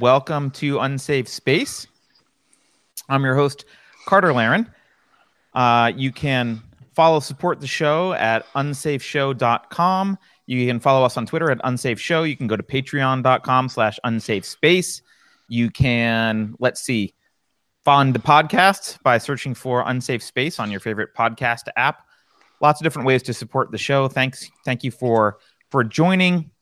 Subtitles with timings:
[0.00, 1.86] Welcome to Unsafe Space.
[3.10, 3.66] I'm your host,
[4.06, 4.66] Carter Laren.
[5.52, 6.62] Uh, you can
[6.94, 10.18] follow, support the show at unsafeshow.com.
[10.46, 12.22] You can follow us on Twitter at Unsafe Show.
[12.22, 15.02] You can go to patreon.com slash unsafe space.
[15.48, 17.14] You can, let's see,
[17.84, 22.06] fund the podcast by searching for Unsafe Space on your favorite podcast app.
[22.62, 24.08] Lots of different ways to support the show.
[24.08, 24.50] Thanks.
[24.64, 26.52] Thank you for for joining.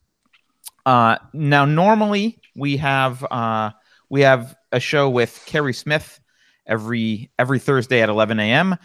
[0.84, 3.70] Uh, now, normally we have uh,
[4.10, 6.20] we have a show with Keri Smith
[6.66, 8.76] every every Thursday at 11 a.m.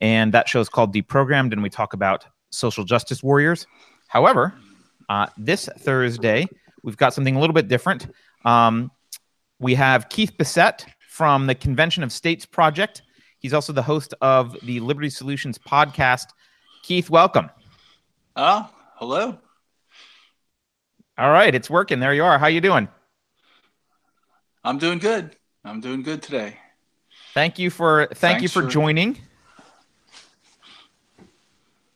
[0.00, 3.66] and that show is called Deprogrammed, and we talk about social justice warriors.
[4.08, 4.54] However,
[5.08, 6.46] uh, this Thursday
[6.82, 8.08] we've got something a little bit different.
[8.44, 8.90] Um,
[9.60, 13.02] we have Keith Bessette from the Convention of States Project.
[13.40, 16.26] He's also the host of the Liberty Solutions podcast.
[16.82, 17.50] Keith, welcome.
[18.36, 19.38] Oh, hello.
[21.18, 21.98] All right, it's working.
[21.98, 22.38] There you are.
[22.38, 22.88] How you doing?
[24.64, 25.36] I'm doing good.
[25.64, 26.56] I'm doing good today.
[27.34, 29.18] Thank you for thank Thanks you for, for joining.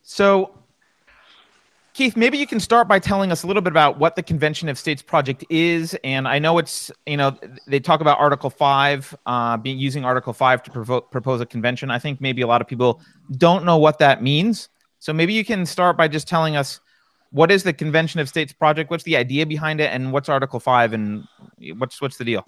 [0.03, 0.59] So,
[1.95, 4.69] Keith, maybe you can start by telling us a little bit about what the Convention
[4.69, 5.97] of States project is.
[6.05, 10.33] And I know it's, you know, they talk about Article 5, uh, being using Article
[10.33, 11.91] 5 to provo- propose a convention.
[11.91, 13.01] I think maybe a lot of people
[13.39, 14.69] don't know what that means.
[14.99, 16.81] So maybe you can start by just telling us
[17.33, 18.91] what is the Convention of States project?
[18.91, 21.27] What's the idea behind it, and what's Article Five, and
[21.79, 22.47] what's what's the deal?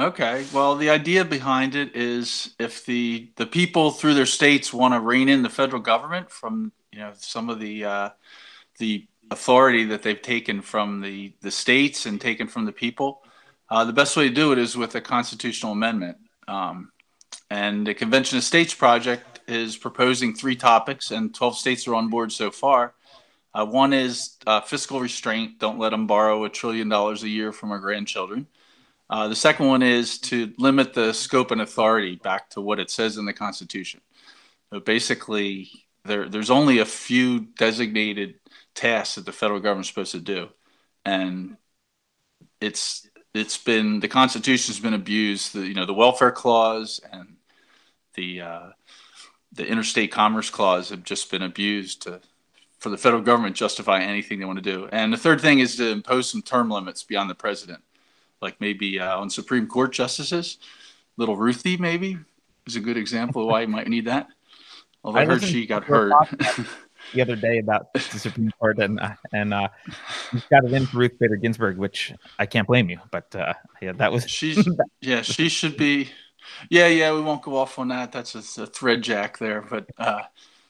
[0.00, 0.46] Okay.
[0.54, 5.00] Well, the idea behind it is if the the people through their states want to
[5.00, 8.08] rein in the federal government from you know some of the uh,
[8.78, 13.22] the authority that they've taken from the the states and taken from the people,
[13.68, 16.16] uh, the best way to do it is with a constitutional amendment.
[16.48, 16.90] Um,
[17.50, 22.08] and the Convention of States project is proposing three topics, and 12 states are on
[22.08, 22.94] board so far.
[23.52, 25.58] Uh, one is uh, fiscal restraint.
[25.58, 28.46] Don't let them borrow a trillion dollars a year from our grandchildren.
[29.08, 32.90] Uh, the second one is to limit the scope and authority back to what it
[32.90, 34.00] says in the Constitution.
[34.72, 35.68] So basically,
[36.04, 38.36] there, there's only a few designated
[38.74, 40.48] tasks that the federal government's supposed to do,
[41.04, 41.56] and
[42.60, 45.54] it's it's been the Constitution's been abused.
[45.54, 47.36] The you know the welfare clause and
[48.14, 48.68] the uh,
[49.52, 52.20] the interstate commerce clause have just been abused to
[52.80, 54.88] for the federal government justify anything they want to do.
[54.90, 57.82] And the third thing is to impose some term limits beyond the president,
[58.40, 60.58] like maybe uh, on Supreme Court justices.
[61.18, 62.18] Little Ruthie, maybe,
[62.66, 64.28] is a good example of why you might need that.
[65.04, 66.12] Although I, heard she got hurt.
[67.14, 69.68] the other day about the Supreme Court and uh, and uh,
[70.50, 72.98] got it in for Ruth Bader Ginsburg, which I can't blame you.
[73.10, 74.66] But uh, yeah, that was she's
[75.00, 76.10] yeah she should be
[76.68, 78.12] yeah yeah we won't go off on that.
[78.12, 80.22] That's a, a thread jack there, but uh,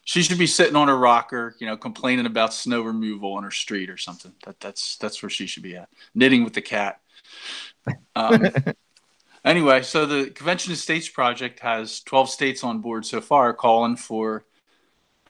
[0.03, 3.51] she should be sitting on her rocker, you know, complaining about snow removal on her
[3.51, 4.33] street or something.
[4.45, 6.99] That that's that's where she should be at, knitting with the cat.
[8.15, 8.47] Um,
[9.45, 13.95] anyway, so the Convention of States project has 12 states on board so far, calling
[13.95, 14.45] for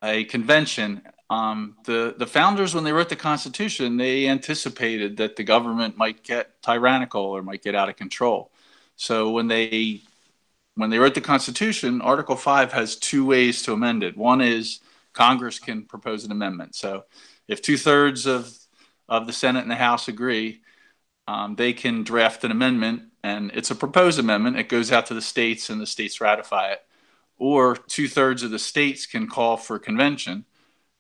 [0.01, 1.01] a convention.
[1.29, 6.23] Um, the the founders, when they wrote the Constitution, they anticipated that the government might
[6.23, 8.51] get tyrannical or might get out of control.
[8.95, 10.01] So when they
[10.81, 14.17] when they wrote the Constitution, Article 5 has two ways to amend it.
[14.17, 14.79] One is
[15.13, 16.73] Congress can propose an amendment.
[16.73, 17.05] So
[17.47, 18.51] if two thirds of,
[19.07, 20.61] of the Senate and the House agree,
[21.27, 24.57] um, they can draft an amendment, and it's a proposed amendment.
[24.57, 26.83] It goes out to the states, and the states ratify it.
[27.37, 30.45] Or two thirds of the states can call for a convention,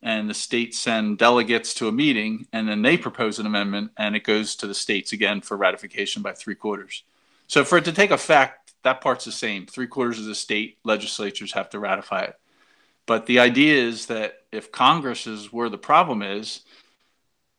[0.03, 4.15] and the states send delegates to a meeting, and then they propose an amendment, and
[4.15, 7.03] it goes to the states again for ratification by three quarters.
[7.47, 9.65] So for it to take effect, that part's the same.
[9.65, 12.35] Three quarters of the state legislatures have to ratify it.
[13.05, 16.61] But the idea is that if Congress is where the problem is,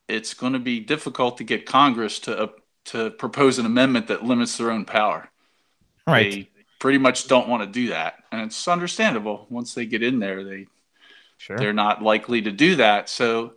[0.09, 2.47] it's going to be difficult to get Congress to uh,
[2.85, 5.29] to propose an amendment that limits their own power.
[6.07, 6.33] Right.
[6.33, 6.49] They
[6.81, 9.47] pretty much don't want to do that, and it's understandable.
[9.51, 10.67] Once they get in there, they
[11.39, 11.57] sure.
[11.57, 13.09] they're not likely to do that.
[13.09, 13.55] So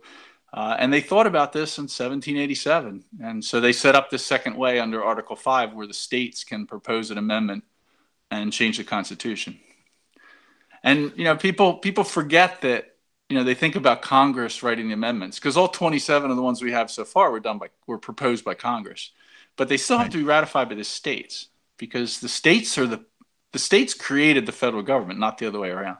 [0.56, 3.04] uh, and they thought about this in 1787.
[3.22, 6.66] And so they set up this second way under Article 5 where the states can
[6.66, 7.62] propose an amendment
[8.30, 9.60] and change the Constitution.
[10.82, 12.96] And, you know, people, people forget that,
[13.28, 16.62] you know, they think about Congress writing the amendments because all 27 of the ones
[16.62, 19.12] we have so far were done by, were proposed by Congress.
[19.56, 23.04] But they still have to be ratified by the states because the states are the,
[23.52, 25.98] the states created the federal government, not the other way around.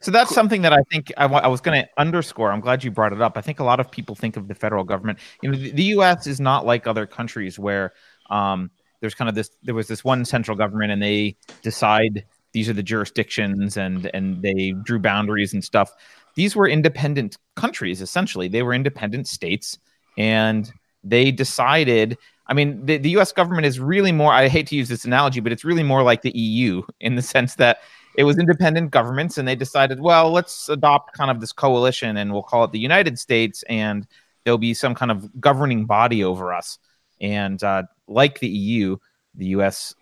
[0.00, 2.52] So that's something that I think I, w- I was going to underscore.
[2.52, 3.36] I'm glad you brought it up.
[3.36, 5.18] I think a lot of people think of the federal government.
[5.42, 6.26] You know, the, the U.S.
[6.26, 7.92] is not like other countries where
[8.30, 8.70] um,
[9.00, 9.50] there's kind of this.
[9.62, 14.42] There was this one central government, and they decide these are the jurisdictions, and and
[14.42, 15.92] they drew boundaries and stuff.
[16.34, 18.48] These were independent countries essentially.
[18.48, 19.78] They were independent states,
[20.16, 20.70] and
[21.02, 22.18] they decided
[22.48, 25.40] I mean, the, the US government is really more, I hate to use this analogy,
[25.40, 27.78] but it's really more like the EU in the sense that
[28.16, 32.32] it was independent governments and they decided, well, let's adopt kind of this coalition and
[32.32, 34.06] we'll call it the United States and
[34.44, 36.78] there'll be some kind of governing body over us.
[37.20, 38.96] And uh, like the EU,
[39.34, 39.94] the US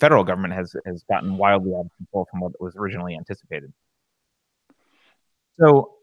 [0.00, 3.72] federal government has, has gotten wildly out of control from what was originally anticipated.
[5.60, 5.94] So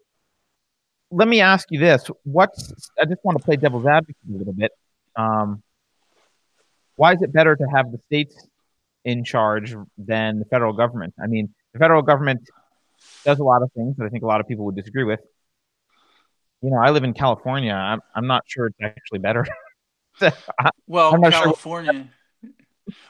[1.12, 4.54] let me ask you this: What's I just want to play devil's advocate a little
[4.54, 4.72] bit.
[5.16, 5.64] Um,
[6.96, 8.48] why is it better to have the states
[9.06, 11.14] in charge than the federal government?
[11.22, 12.50] I mean, the federal government
[13.26, 15.20] does a lot of things that I think a lot of people would disagree with.
[16.62, 17.74] You know, I live in California.
[17.74, 19.48] I'm, I'm not sure it's actually better.
[20.88, 21.94] well, California.
[21.94, 22.52] Sure.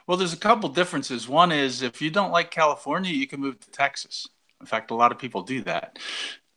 [0.06, 1.28] Well, there's a couple differences.
[1.28, 4.28] One is if you don't like California, you can move to Texas.
[4.60, 5.98] In fact, a lot of people do that.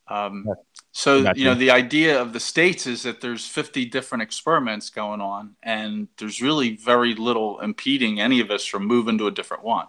[0.09, 0.47] Um,
[0.93, 5.21] so you know the idea of the states is that there's 50 different experiments going
[5.21, 9.65] on, and there's really very little impeding any of us from moving to a different
[9.65, 9.87] one.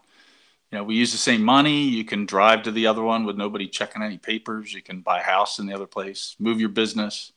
[0.72, 1.84] You know, we use the same money.
[1.84, 4.74] You can drive to the other one with nobody checking any papers.
[4.74, 7.32] You can buy a house in the other place, move your business.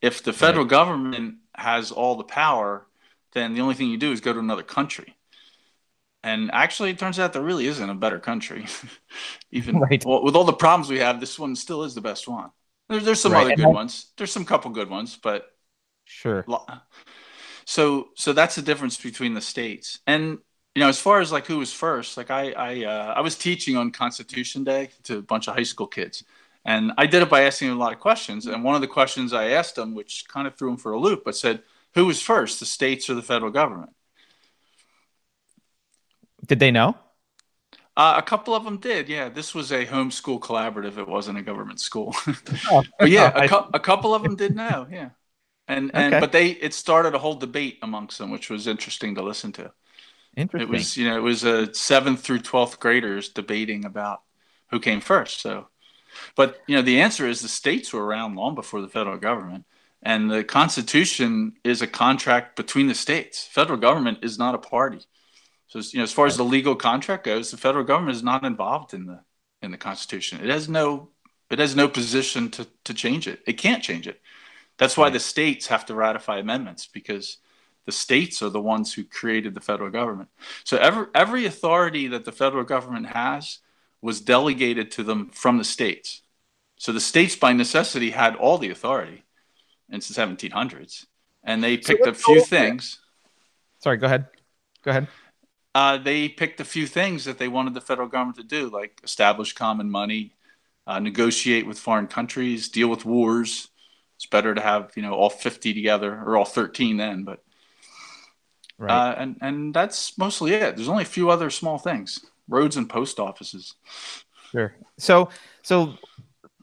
[0.00, 0.70] If the federal right.
[0.70, 2.86] government has all the power,
[3.32, 5.16] then the only thing you do is go to another country
[6.22, 8.66] and actually, it turns out there really isn't a better country.
[9.50, 10.04] Even right.
[10.04, 12.50] well, with all the problems we have, this one still is the best one.
[12.90, 13.46] There's there's some right.
[13.46, 14.06] other good ones.
[14.16, 15.46] There's some couple good ones, but
[16.04, 16.44] sure.
[17.64, 20.00] So so that's the difference between the states.
[20.08, 20.38] And
[20.74, 23.36] you know, as far as like who was first, like I I uh, I was
[23.38, 26.24] teaching on Constitution Day to a bunch of high school kids,
[26.64, 28.46] and I did it by asking them a lot of questions.
[28.46, 30.98] And one of the questions I asked them, which kind of threw them for a
[30.98, 31.62] loop, but said,
[31.94, 33.90] "Who was first, the states or the federal government?"
[36.44, 36.96] Did they know?
[38.00, 39.10] Uh, a couple of them did.
[39.10, 40.96] Yeah, this was a homeschool collaborative.
[40.96, 42.16] It wasn't a government school.
[42.70, 44.86] oh, but yeah, a, cu- a, couple of them did know.
[44.90, 45.10] Yeah,
[45.68, 46.20] and and okay.
[46.20, 49.70] but they it started a whole debate amongst them, which was interesting to listen to.
[50.34, 50.66] Interesting.
[50.66, 54.22] It was you know it was a seventh through twelfth graders debating about
[54.70, 55.42] who came first.
[55.42, 55.68] So,
[56.36, 59.66] but you know the answer is the states were around long before the federal government,
[60.02, 63.46] and the Constitution is a contract between the states.
[63.46, 65.00] Federal government is not a party.
[65.70, 68.44] So you know, as far as the legal contract goes, the federal government is not
[68.44, 69.20] involved in the
[69.62, 70.40] in the Constitution.
[70.42, 71.10] It has no
[71.48, 73.40] it has no position to to change it.
[73.46, 74.20] It can't change it.
[74.78, 77.38] That's why the states have to ratify amendments because
[77.86, 80.28] the states are the ones who created the federal government.
[80.64, 83.60] So every every authority that the federal government has
[84.02, 86.22] was delegated to them from the states.
[86.78, 89.22] So the states by necessity had all the authority
[89.88, 91.06] in the 1700s
[91.44, 92.98] and they picked so a few things.
[93.78, 94.26] Sorry, go ahead.
[94.82, 95.06] Go ahead
[95.74, 99.00] uh, they picked a few things that they wanted the federal government to do, like
[99.04, 100.34] establish common money,
[100.86, 103.68] uh, negotiate with foreign countries, deal with wars.
[104.16, 107.42] It's better to have you know all fifty together or all thirteen then, but
[108.78, 108.90] right.
[108.90, 110.76] Uh, and and that's mostly it.
[110.76, 113.74] There's only a few other small things, roads and post offices.
[114.50, 114.74] Sure.
[114.98, 115.30] So
[115.62, 115.94] so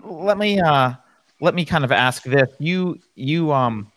[0.03, 0.93] let me uh
[1.39, 2.49] let me kind of ask this.
[2.59, 3.91] You you um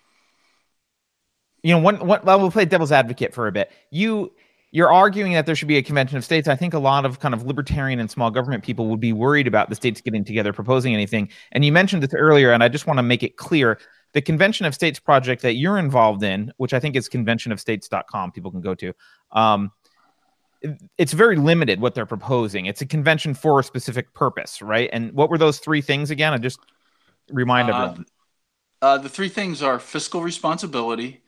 [1.63, 3.71] you know one one well, we'll play devil's advocate for a bit.
[3.91, 4.33] You
[4.73, 6.47] you're arguing that there should be a convention of states.
[6.47, 9.47] I think a lot of kind of libertarian and small government people would be worried
[9.47, 11.29] about the states getting together proposing anything.
[11.53, 13.79] And you mentioned this earlier, and I just want to make it clear
[14.13, 18.51] the convention of states project that you're involved in, which I think is conventionofstates.com, people
[18.51, 18.93] can go to.
[19.33, 19.73] Um,
[20.99, 22.67] it's very limited what they're proposing.
[22.67, 24.91] It's a convention for a specific purpose, right?
[24.93, 26.33] And what were those three things again?
[26.33, 26.61] I just
[27.31, 28.07] remind uh, everyone.
[28.83, 31.23] Uh, the three things are fiscal responsibility,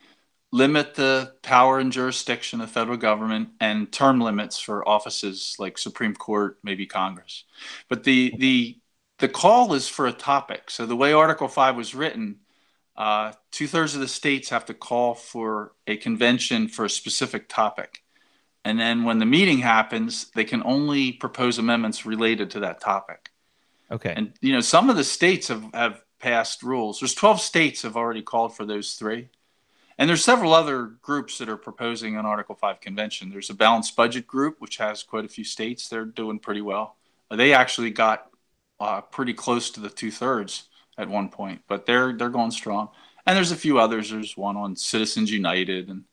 [0.52, 6.14] limit the power and jurisdiction of federal government and term limits for offices like Supreme
[6.14, 7.44] Court, maybe Congress.
[7.88, 8.78] But the the
[9.18, 10.70] the call is for a topic.
[10.70, 12.40] So the way Article Five was written,
[12.96, 17.48] uh, two thirds of the states have to call for a convention for a specific
[17.48, 18.02] topic,
[18.64, 23.30] and then when the meeting happens, they can only propose amendments related to that topic.
[23.90, 24.12] Okay.
[24.14, 27.00] And you know some of the states have have passed rules.
[27.00, 29.30] There's 12 states have already called for those three.
[29.98, 33.30] And there's several other groups that are proposing an Article 5 convention.
[33.30, 35.88] There's a balanced budget group, which has quite a few states.
[35.88, 36.96] They're doing pretty well.
[37.30, 38.28] They actually got
[38.80, 40.68] uh, pretty close to the two thirds
[40.98, 42.88] at one point, but they're they're going strong.
[43.24, 44.10] And there's a few others.
[44.10, 46.04] There's one on Citizens United, and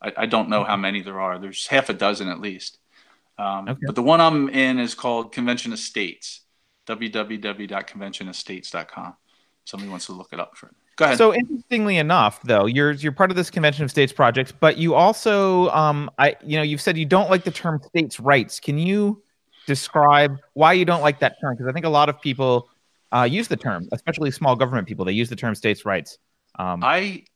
[0.00, 1.38] I, I don't know how many there are.
[1.38, 2.78] There's half a dozen at least.
[3.38, 3.80] Um, okay.
[3.86, 6.42] But the one I'm in is called Convention of States,
[6.86, 9.14] www.conventionofstates.com.
[9.64, 10.72] Somebody wants to look it up for.
[10.98, 11.16] Go ahead.
[11.16, 14.94] So interestingly enough, though, you're you're part of this Convention of States project, but you
[14.94, 18.58] also, um, I, you know, you've said you don't like the term states' rights.
[18.58, 19.22] Can you
[19.64, 21.54] describe why you don't like that term?
[21.54, 22.68] Because I think a lot of people
[23.12, 25.04] uh, use the term, especially small government people.
[25.04, 26.18] They use the term states' rights.
[26.58, 27.26] Um, I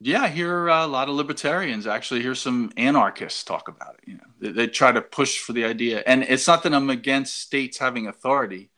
[0.00, 1.86] Yeah, I hear a lot of libertarians.
[1.86, 4.08] Actually, hear some anarchists talk about it.
[4.08, 6.88] You know, they, they, try to push for the idea, and it's not that I'm
[6.88, 8.70] against states having authority,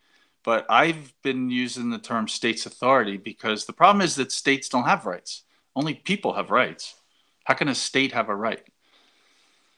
[0.47, 4.85] but I've been using the term states authority because the problem is that states don't
[4.85, 5.43] have rights.
[5.75, 6.95] Only people have rights.
[7.43, 8.63] How can a state have a right?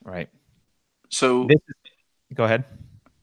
[0.03, 0.29] Right.
[1.09, 1.57] So, is,
[2.35, 2.65] go ahead.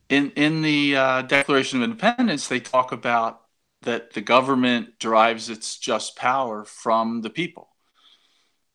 [0.08, 3.42] In in the uh, Declaration of Independence, they talk about
[3.82, 7.68] that the government derives its just power from the people.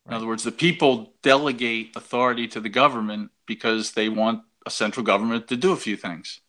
[0.08, 5.06] In other words, the people delegate authority to the government because they want a central
[5.06, 6.40] government to do a few things.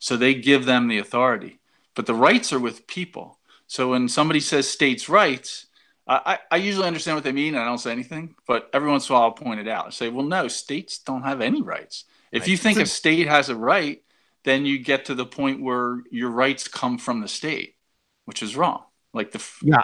[0.00, 1.60] So they give them the authority.
[1.94, 3.38] But the rights are with people.
[3.68, 5.66] So when somebody says states' rights,
[6.08, 9.08] I, I usually understand what they mean and I don't say anything, but every once
[9.08, 11.62] in a while I'll point it out and say, well, no, states don't have any
[11.62, 12.04] rights.
[12.32, 14.02] If you think a state has a right,
[14.42, 17.76] then you get to the point where your rights come from the state,
[18.24, 18.82] which is wrong.
[19.12, 19.82] Like the yeah,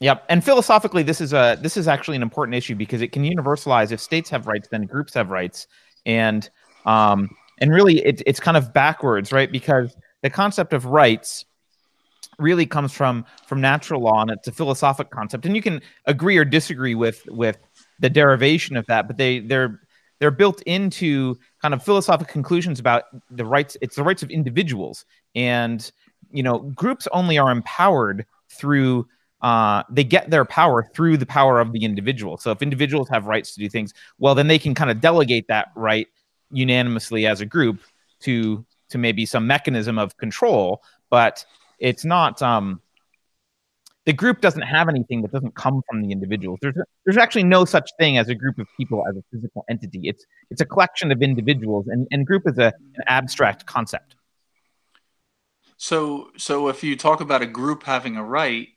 [0.00, 0.26] Yep.
[0.28, 3.92] And philosophically, this is a this is actually an important issue because it can universalize.
[3.92, 5.68] If states have rights, then groups have rights,
[6.04, 6.48] and
[6.84, 9.50] um, and really, it, it's kind of backwards, right?
[9.50, 11.44] Because the concept of rights
[12.38, 15.46] really comes from from natural law, and it's a philosophic concept.
[15.46, 17.58] And you can agree or disagree with with
[18.00, 19.80] the derivation of that, but they they're
[20.18, 23.76] they're built into kind of philosophic conclusions about the rights.
[23.80, 25.90] It's the rights of individuals, and
[26.30, 29.06] you know, groups only are empowered through
[29.42, 32.36] uh, they get their power through the power of the individual.
[32.38, 35.46] So if individuals have rights to do things, well, then they can kind of delegate
[35.48, 36.08] that right
[36.50, 37.80] unanimously as a group
[38.20, 40.82] to to maybe some mechanism of control.
[41.10, 41.44] But
[41.78, 42.42] it's not.
[42.42, 42.80] Um,
[44.06, 46.60] the group doesn't have anything that doesn't come from the individuals.
[46.62, 50.02] There's there's actually no such thing as a group of people as a physical entity.
[50.04, 54.14] It's it's a collection of individuals, and, and group is a, an abstract concept.
[55.76, 58.68] So so if you talk about a group having a right,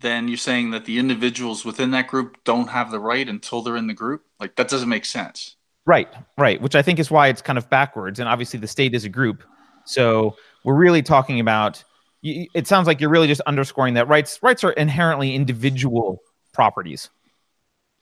[0.00, 3.76] then you're saying that the individuals within that group don't have the right until they're
[3.76, 4.24] in the group?
[4.38, 5.55] Like that doesn't make sense.
[5.86, 6.60] Right, right.
[6.60, 8.18] Which I think is why it's kind of backwards.
[8.18, 9.44] And obviously, the state is a group,
[9.84, 11.82] so we're really talking about.
[12.22, 17.08] It sounds like you're really just underscoring that rights rights are inherently individual properties.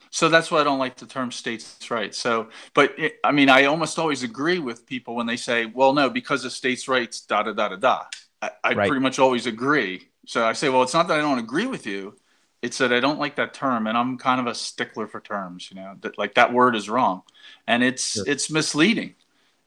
[0.09, 2.17] So that's why I don't like the term states' rights.
[2.17, 5.93] So, but it, I mean, I almost always agree with people when they say, "Well,
[5.93, 8.05] no, because of states' rights, da da da da da."
[8.41, 8.89] I, I right.
[8.89, 11.87] pretty much always agree so I say, well, it's not that I don't agree with
[11.87, 12.17] you.
[12.65, 15.71] It's that I don't like that term, and I'm kind of a stickler for terms.
[15.71, 17.23] You know, that like that word is wrong,
[17.67, 18.25] and it's sure.
[18.27, 19.15] it's misleading.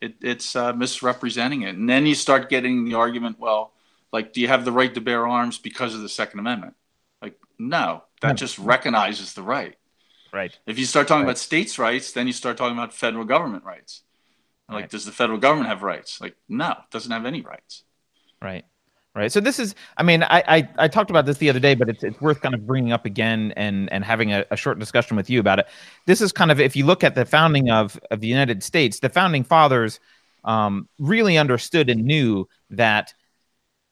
[0.01, 3.39] It, it's uh, misrepresenting it, and then you start getting the argument.
[3.39, 3.71] Well,
[4.11, 6.73] like, do you have the right to bear arms because of the Second Amendment?
[7.21, 8.33] Like, no, that no.
[8.33, 9.75] just recognizes the right.
[10.33, 10.57] Right.
[10.65, 11.31] If you start talking right.
[11.31, 14.01] about states' rights, then you start talking about federal government rights.
[14.69, 14.89] Like, right.
[14.89, 16.19] does the federal government have rights?
[16.19, 17.83] Like, no, it doesn't have any rights.
[18.41, 18.65] Right
[19.17, 19.31] right?
[19.31, 21.89] So this is i mean I, I, I talked about this the other day but
[21.89, 25.17] it's, it's worth kind of bringing up again and and having a, a, short discussion
[25.17, 25.67] with you about it.
[26.05, 28.99] This is kind of if you look at the founding of of the united states
[28.99, 29.99] the founding fathers
[30.43, 33.13] um, really understood and knew that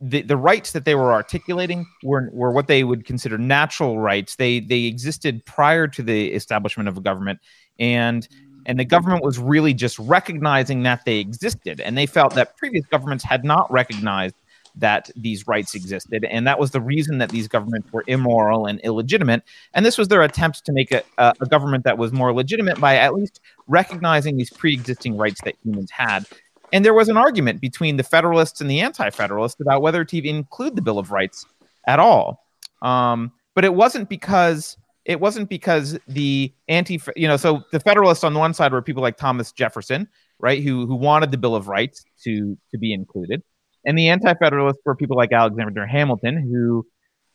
[0.02, 4.36] the, the rights that they were articulating were, were what they would consider natural rights.
[4.36, 7.40] They they existed prior to the establishment of a government
[7.80, 8.28] and
[8.68, 12.86] and the government was really just recognizing that they existed and they felt that previous
[12.88, 14.36] governments had not recognized
[14.78, 16.26] that these rights existed.
[16.26, 19.44] And that was the reason that these governments were immoral and illegitimate.
[19.74, 22.98] And this was their attempt to make a, a, government that was more legitimate by
[22.98, 26.26] at least recognizing these pre existing rights that humans had.
[26.74, 30.28] And there was an argument between the Federalists and the Anti Federalists about whether to
[30.28, 31.46] include the Bill of Rights
[31.88, 32.46] at all.
[32.82, 38.24] Um, but it wasn't because it wasn't because the anti you know so the federalists
[38.24, 40.08] on the one side were people like thomas jefferson
[40.40, 43.42] right who who wanted the bill of rights to to be included
[43.86, 46.86] and the Anti Federalists were people like Alexander Hamilton, who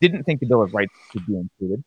[0.01, 1.85] didn't think the Bill of Rights should be included.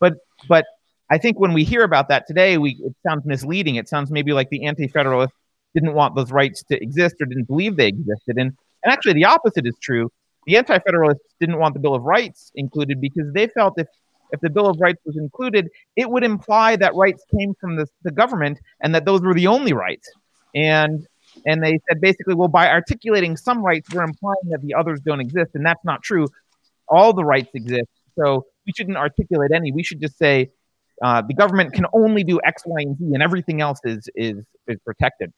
[0.00, 0.14] But
[0.48, 0.64] but
[1.10, 3.76] I think when we hear about that today, we it sounds misleading.
[3.76, 5.34] It sounds maybe like the Anti Federalists
[5.74, 8.36] didn't want those rights to exist or didn't believe they existed.
[8.36, 8.52] And
[8.82, 10.10] and actually the opposite is true.
[10.46, 13.88] The Anti Federalists didn't want the Bill of Rights included because they felt if
[14.32, 17.86] if the Bill of Rights was included, it would imply that rights came from the,
[18.02, 20.10] the government and that those were the only rights.
[20.54, 21.06] And
[21.46, 25.20] and they said basically, well, by articulating some rights, we're implying that the others don't
[25.20, 26.26] exist, and that's not true.
[26.88, 27.88] All the rights exist,
[28.18, 29.72] so we shouldn't articulate any.
[29.72, 30.50] We should just say
[31.02, 34.44] uh, the government can only do X, Y, and Z, and everything else is is
[34.66, 35.32] is protected.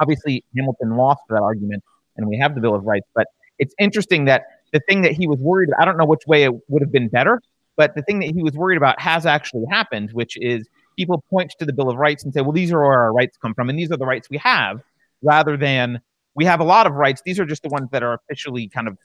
[0.00, 1.82] Obviously, Hamilton lost that argument,
[2.16, 3.08] and we have the Bill of Rights.
[3.14, 3.26] But
[3.58, 6.44] it's interesting that the thing that he was worried about, I don't know which way
[6.44, 7.40] it would have been better,
[7.76, 11.52] but the thing that he was worried about has actually happened, which is people point
[11.58, 13.70] to the Bill of Rights and say, well, these are where our rights come from,
[13.70, 14.82] and these are the rights we have
[15.22, 16.00] rather than
[16.34, 17.22] we have a lot of rights.
[17.24, 18.96] These are just the ones that are officially kind of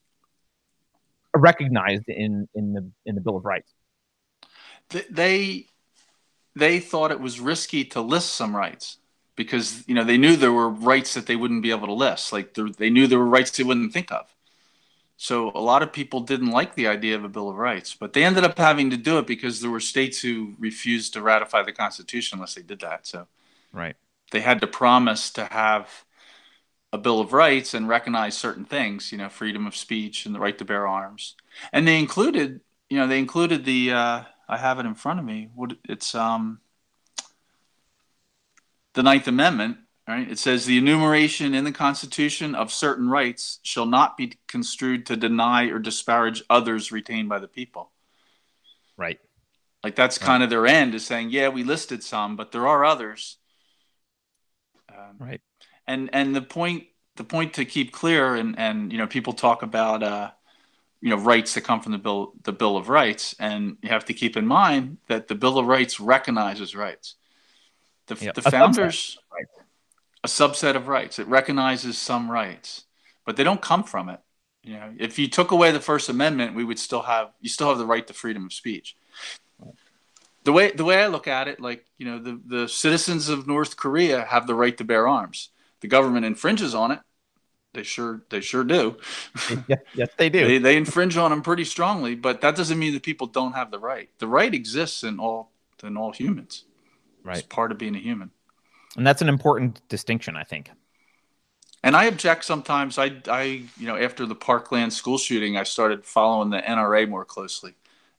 [1.35, 3.73] recognized in in the in the Bill of Rights.
[4.89, 5.67] They
[6.55, 8.97] they thought it was risky to list some rights
[9.35, 12.31] because you know they knew there were rights that they wouldn't be able to list
[12.31, 14.33] like they knew there were rights they wouldn't think of
[15.17, 18.13] so a lot of people didn't like the idea of a bill of rights but
[18.13, 21.63] they ended up having to do it because there were states who refused to ratify
[21.63, 23.27] the constitution unless they did that so
[23.71, 23.95] right
[24.33, 26.03] they had to promise to have
[26.91, 30.39] a bill of rights and recognize certain things you know freedom of speech and the
[30.39, 31.35] right to bear arms
[31.71, 32.59] and they included
[32.89, 36.13] you know they included the uh, i have it in front of me what it's
[36.13, 36.59] um
[38.93, 40.29] the Ninth Amendment, right?
[40.29, 45.17] It says the enumeration in the Constitution of certain rights shall not be construed to
[45.17, 47.91] deny or disparage others retained by the people.
[48.97, 49.19] Right.
[49.83, 50.25] Like that's right.
[50.25, 53.37] kind of their end is saying, yeah, we listed some, but there are others.
[54.97, 55.41] Um, right.
[55.87, 56.85] And and the point
[57.15, 60.31] the point to keep clear and and you know people talk about uh,
[61.01, 64.05] you know rights that come from the bill the Bill of Rights, and you have
[64.05, 67.15] to keep in mind that the Bill of Rights recognizes rights.
[68.07, 68.35] The, yep.
[68.35, 69.17] the founders,
[70.23, 71.19] a subset of rights.
[71.19, 72.85] It recognizes some rights,
[73.25, 74.19] but they don't come from it.
[74.63, 77.69] You know, if you took away the First Amendment, we would still have you still
[77.69, 78.95] have the right to freedom of speech.
[80.43, 83.47] The way the way I look at it, like you know, the the citizens of
[83.47, 85.49] North Korea have the right to bear arms.
[85.79, 86.99] The government infringes on it.
[87.73, 88.97] They sure they sure do.
[89.67, 90.45] yes, yes, they do.
[90.45, 93.71] they, they infringe on them pretty strongly, but that doesn't mean that people don't have
[93.71, 94.09] the right.
[94.19, 96.65] The right exists in all in all humans.
[97.23, 97.37] Right.
[97.37, 98.31] It's part of being a human.
[98.95, 100.69] And that's an important distinction, I think.
[101.83, 102.97] And I object sometimes.
[102.97, 107.25] I, I, you know, after the Parkland school shooting, I started following the NRA more
[107.25, 107.73] closely.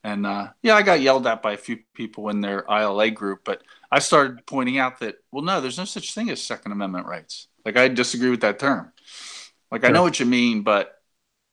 [0.05, 3.41] And uh, yeah, I got yelled at by a few people in their ILA group,
[3.43, 7.07] but I started pointing out that, well, no, there's no such thing as Second Amendment
[7.07, 7.49] rights.
[7.65, 8.93] Like, I disagree with that term.
[9.73, 9.89] Like, sure.
[9.89, 11.01] I know what you mean, but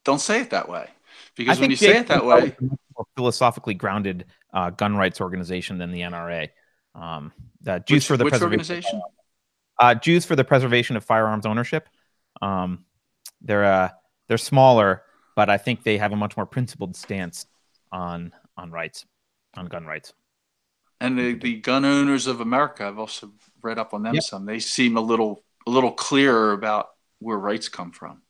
[0.03, 0.89] don't say it that way.
[1.37, 2.57] Because when you say it that way,
[3.15, 6.49] philosophically grounded uh, gun rights organization than the NRA.
[6.93, 7.31] Um,
[7.61, 9.01] the Jews which, for the which organization?
[9.79, 11.87] Uh, Jews for the preservation of firearms ownership.
[12.41, 12.83] Um,
[13.41, 13.89] they're uh,
[14.27, 15.03] they're smaller,
[15.37, 17.45] but I think they have a much more principled stance
[17.93, 19.05] on on rights,
[19.55, 20.13] on gun rights.
[20.99, 24.23] And the, the gun owners of America, I've also read up on them yep.
[24.23, 24.45] some.
[24.45, 28.21] They seem a little a little clearer about where rights come from.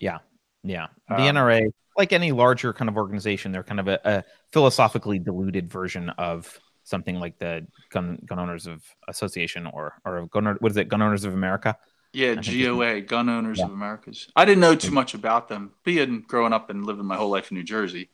[0.00, 0.18] Yeah,
[0.62, 0.88] yeah.
[1.08, 5.18] The um, NRA, like any larger kind of organization, they're kind of a, a philosophically
[5.18, 10.72] diluted version of something like the Gun Gun Owners of Association or or gun what
[10.72, 11.76] is it Gun Owners of America?
[12.14, 13.66] Yeah, GOA, Gun Owners yeah.
[13.66, 14.28] of Americas.
[14.36, 17.50] I didn't know too much about them, being growing up and living my whole life
[17.50, 18.10] in New Jersey.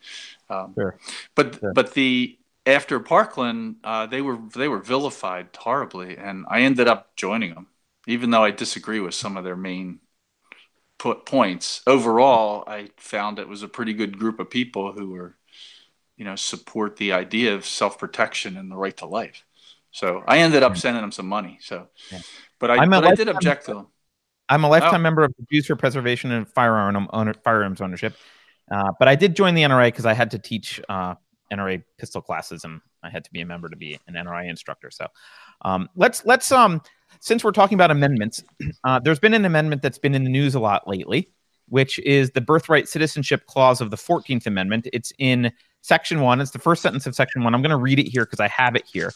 [0.49, 0.99] Um, sure.
[1.35, 1.73] But sure.
[1.73, 7.15] but the after Parkland, uh, they were they were vilified horribly, and I ended up
[7.17, 7.67] joining them,
[8.07, 10.01] even though I disagree with some of their main
[10.99, 11.83] put points.
[11.87, 15.37] Overall, I found it was a pretty good group of people who were
[16.21, 19.43] you know, support the idea of self protection and the right to life.
[19.91, 21.59] So I ended up sending them some money.
[21.61, 22.21] So, yeah.
[22.59, 23.87] but I, but I did object to them.
[24.49, 24.99] I'm a lifetime oh.
[24.99, 28.17] member of the for Preservation and Firearm owner, Firearms Ownership,
[28.71, 31.15] uh, but I did join the NRA because I had to teach uh,
[31.53, 34.91] NRA pistol classes, and I had to be a member to be an NRA instructor.
[34.91, 35.07] So,
[35.63, 36.83] um, let's let's um
[37.21, 38.45] since we're talking about amendments,
[38.85, 41.29] uh, there's been an amendment that's been in the news a lot lately,
[41.69, 44.89] which is the birthright citizenship clause of the 14th Amendment.
[44.93, 46.41] It's in section one.
[46.41, 47.55] It's the first sentence of section one.
[47.55, 49.13] I'm going to read it here because I have it here,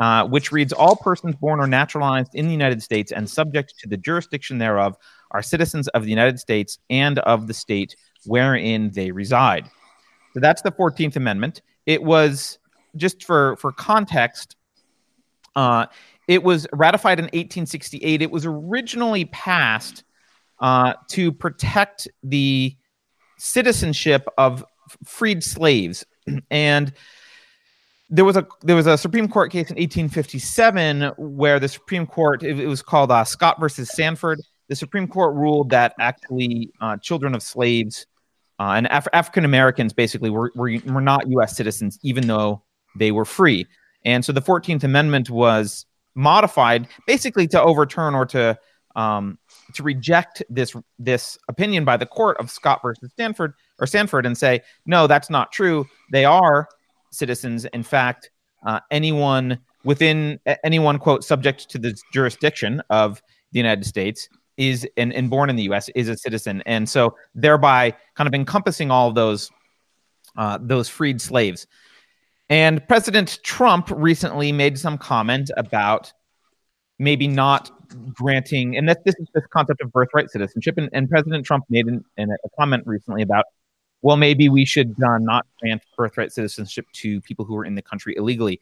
[0.00, 3.88] uh, which reads All persons born or naturalized in the United States and subject to
[3.88, 4.96] the jurisdiction thereof
[5.30, 9.68] are citizens of the United States and of the state wherein they reside.
[10.34, 11.62] So that's the 14th Amendment.
[11.86, 12.58] It was,
[12.96, 14.56] just for, for context,
[15.54, 15.86] uh,
[16.28, 18.20] it was ratified in 1868.
[18.20, 20.04] It was originally passed
[20.60, 22.76] uh, to protect the
[23.38, 24.64] citizenship of
[25.04, 26.04] freed slaves,
[26.50, 26.92] and
[28.08, 32.42] there was a there was a Supreme Court case in 1857 where the Supreme Court
[32.42, 34.40] it, it was called uh, Scott versus Sandford.
[34.68, 38.06] The Supreme Court ruled that actually uh, children of slaves
[38.58, 41.56] uh, and Af- African Americans basically were, were were not U.S.
[41.56, 42.62] citizens even though
[42.96, 43.66] they were free.
[44.04, 48.56] And so the 14th Amendment was modified basically to overturn or to
[48.94, 49.38] um,
[49.74, 54.38] to reject this this opinion by the court of Scott versus Stanford or Sandford and
[54.38, 55.86] say, no, that's not true.
[56.12, 56.68] They are
[57.16, 57.64] citizens.
[57.66, 58.30] In fact,
[58.64, 65.12] uh, anyone within anyone quote subject to the jurisdiction of the United States is and,
[65.12, 65.88] and born in the U.S.
[65.94, 69.50] is a citizen, and so thereby kind of encompassing all of those
[70.36, 71.66] uh, those freed slaves.
[72.48, 76.12] And President Trump recently made some comment about
[76.98, 77.70] maybe not
[78.12, 80.78] granting, and that this is this concept of birthright citizenship.
[80.78, 83.44] And, and President Trump made an, an, a comment recently about
[84.02, 87.82] well, maybe we should uh, not grant birthright citizenship to people who are in the
[87.82, 88.60] country illegally.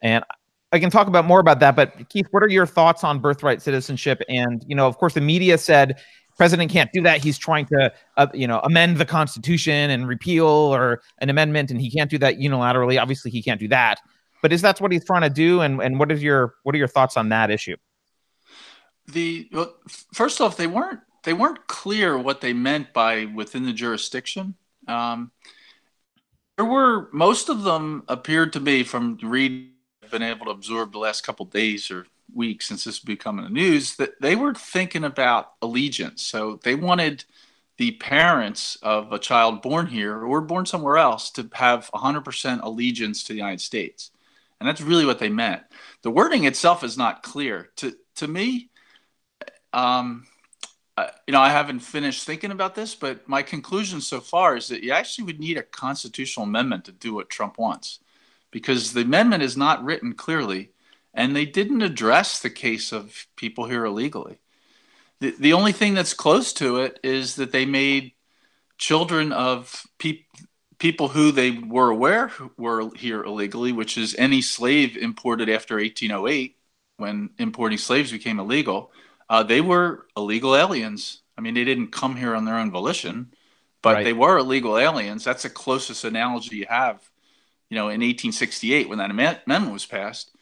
[0.00, 0.24] And
[0.72, 3.62] I can talk about more about that, but Keith, what are your thoughts on birthright
[3.62, 4.22] citizenship?
[4.28, 5.98] And you know, of course, the media said
[6.36, 7.22] president can't do that.
[7.22, 11.80] He's trying to, uh, you know, amend the Constitution and repeal or an amendment, and
[11.80, 13.00] he can't do that unilaterally.
[13.00, 14.00] Obviously, he can't do that.
[14.40, 15.60] But is that what he's trying to do?
[15.62, 17.76] And and what is your what are your thoughts on that issue?
[19.08, 19.74] The well,
[20.14, 24.54] first off, they weren't they weren't clear what they meant by within the jurisdiction.
[24.88, 25.30] Um,
[26.56, 29.72] there were most of them appeared to be from read
[30.10, 33.96] been able to absorb the last couple days or weeks since this in the news
[33.96, 36.22] that they were thinking about allegiance.
[36.22, 37.24] So they wanted
[37.78, 43.22] the parents of a child born here or born somewhere else to have 100% allegiance
[43.24, 44.10] to the United States.
[44.60, 45.62] And that's really what they meant.
[46.02, 47.70] The wording itself is not clear.
[47.76, 48.70] To, to me,
[49.72, 50.26] um,
[51.26, 54.82] you know, I haven't finished thinking about this, but my conclusion so far is that
[54.82, 58.00] you actually would need a constitutional amendment to do what Trump wants,
[58.50, 60.70] because the amendment is not written clearly,
[61.12, 64.38] and they didn't address the case of people here illegally.
[65.20, 68.12] The, the only thing that's close to it is that they made
[68.78, 70.24] children of pe-
[70.78, 76.56] people who they were aware were here illegally, which is any slave imported after 1808,
[76.98, 78.92] when importing slaves became illegal
[79.28, 81.22] uh, they were illegal aliens.
[81.36, 83.32] I mean, they didn't come here on their own volition,
[83.82, 84.04] but right.
[84.04, 85.24] they were illegal aliens.
[85.24, 87.08] That's the closest analogy you have,
[87.68, 90.32] you know, in 1868 when that amendment was passed,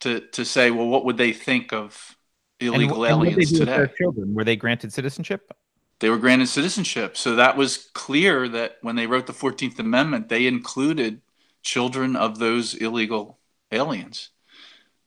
[0.00, 2.16] to to say, well, what would they think of
[2.60, 3.92] illegal and, aliens and today?
[3.96, 5.52] children were they granted citizenship?
[5.98, 10.28] They were granted citizenship, so that was clear that when they wrote the Fourteenth Amendment,
[10.28, 11.22] they included
[11.62, 13.38] children of those illegal
[13.72, 14.30] aliens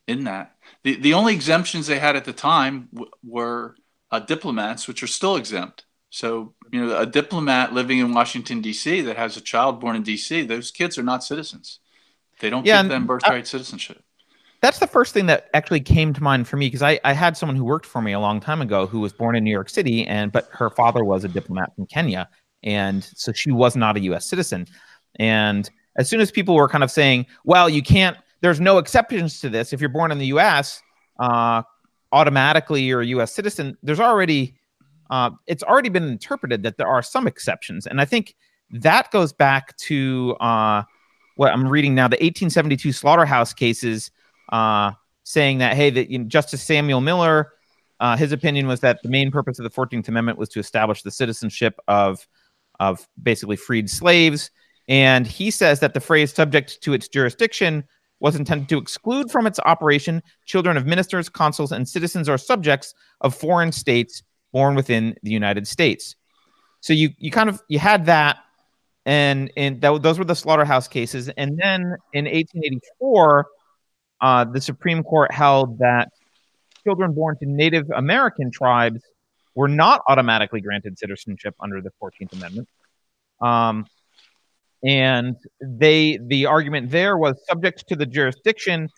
[0.08, 0.56] in that.
[0.84, 3.76] The, the only exemptions they had at the time w- were
[4.12, 5.86] uh, diplomats, which are still exempt.
[6.10, 10.04] So, you know, a diplomat living in Washington, D.C., that has a child born in
[10.04, 11.80] D.C., those kids are not citizens.
[12.40, 14.02] They don't yeah, give them birthright I, citizenship.
[14.62, 17.38] That's the first thing that actually came to mind for me because I, I had
[17.38, 19.70] someone who worked for me a long time ago who was born in New York
[19.70, 22.30] City, and but her father was a diplomat from Kenya,
[22.64, 24.26] and so she was not a U.S.
[24.26, 24.68] citizen.
[25.18, 29.42] And as soon as people were kind of saying, "Well, you can't," there's no exceptions
[29.42, 29.74] to this.
[29.74, 30.82] If you're born in the U.S.,
[31.20, 31.64] uh,
[32.12, 33.34] automatically you're a U.S.
[33.34, 33.78] citizen.
[33.84, 34.56] There's already
[35.10, 38.36] uh, it's already been interpreted that there are some exceptions, and I think
[38.72, 40.84] that goes back to uh,
[41.36, 44.12] what I'm reading now: the 1872 slaughterhouse cases,
[44.52, 44.92] uh,
[45.24, 47.54] saying that hey, that you know, Justice Samuel Miller,
[48.00, 51.02] uh, his opinion was that the main purpose of the 14th Amendment was to establish
[51.02, 52.28] the citizenship of
[52.80, 54.52] of basically freed slaves,
[54.88, 57.84] and he says that the phrase "subject to its jurisdiction."
[58.20, 62.94] Was intended to exclude from its operation children of ministers, consuls, and citizens or subjects
[63.22, 66.16] of foreign states born within the United States.
[66.82, 68.38] So you you kind of you had that,
[69.06, 71.30] and and that, those were the slaughterhouse cases.
[71.30, 71.82] And then
[72.14, 73.48] in 1884,
[74.22, 76.10] uh, the Supreme Court held that
[76.84, 79.02] children born to Native American tribes
[79.56, 82.70] were not automatically granted citizenship under the 14th Amendment.
[83.42, 83.86] Um,
[84.84, 88.90] and they the argument there was subject to the jurisdiction.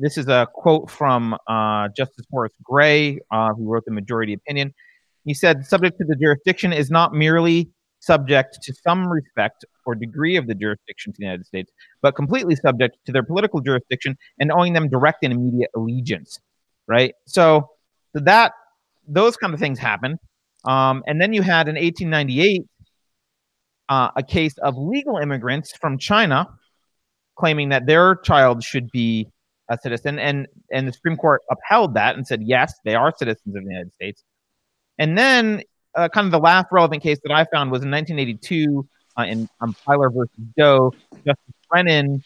[0.00, 4.74] This is a quote from uh, Justice Horace Gray, uh, who wrote the majority opinion.
[5.24, 10.36] He said, "Subject to the jurisdiction is not merely subject to some respect or degree
[10.36, 14.50] of the jurisdiction to the United States, but completely subject to their political jurisdiction and
[14.50, 16.40] owing them direct and immediate allegiance."
[16.88, 17.14] Right.
[17.26, 17.68] So,
[18.14, 18.52] that
[19.06, 20.18] those kind of things happen.
[20.64, 22.62] Um, and then you had in 1898
[23.88, 26.48] uh, a case of legal immigrants from China
[27.36, 29.28] claiming that their child should be
[29.68, 33.56] a citizen, and and the Supreme Court upheld that and said yes, they are citizens
[33.56, 34.22] of the United States.
[34.98, 35.62] And then,
[35.94, 38.86] uh, kind of the last relevant case that I found was in 1982
[39.18, 40.92] uh, in um, Plyler versus Doe.
[41.26, 42.22] Justice Brennan,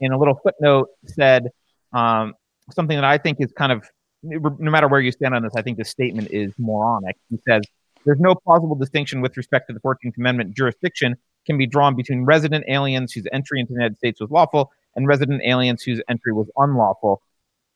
[0.00, 1.48] in a little footnote, said
[1.92, 2.34] um,
[2.72, 3.84] something that I think is kind of
[4.22, 7.16] no matter where you stand on this, I think the statement is moronic.
[7.30, 7.62] He says
[8.04, 12.24] there's no plausible distinction with respect to the 14th Amendment jurisdiction can be drawn between
[12.24, 16.32] resident aliens whose entry into the United States was lawful and resident aliens whose entry
[16.32, 17.22] was unlawful.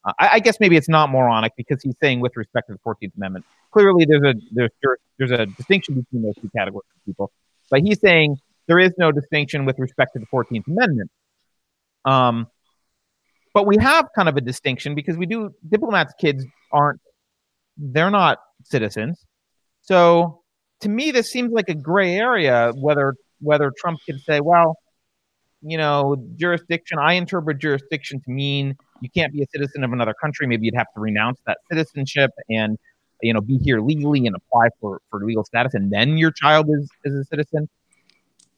[0.04, 2.78] Uh, I, I, guess maybe it's not moronic because he's saying with respect to the
[2.80, 3.44] 14th Amendment.
[3.70, 4.70] Clearly, there's a there's
[5.18, 7.32] there's a distinction between those two categories of people,
[7.70, 11.10] but he's saying there is no distinction with respect to the 14th Amendment.
[12.04, 12.48] Um,
[13.54, 17.00] but we have kind of a distinction because we do diplomats' kids aren't
[17.76, 19.24] they're not citizens
[19.84, 20.42] so
[20.80, 24.76] to me, this seems like a gray area whether whether Trump can say, well,
[25.62, 26.98] you know, jurisdiction.
[26.98, 30.46] I interpret jurisdiction to mean you can't be a citizen of another country.
[30.46, 32.78] Maybe you'd have to renounce that citizenship and
[33.22, 36.66] you know be here legally and apply for for legal status, and then your child
[36.70, 37.68] is is a citizen.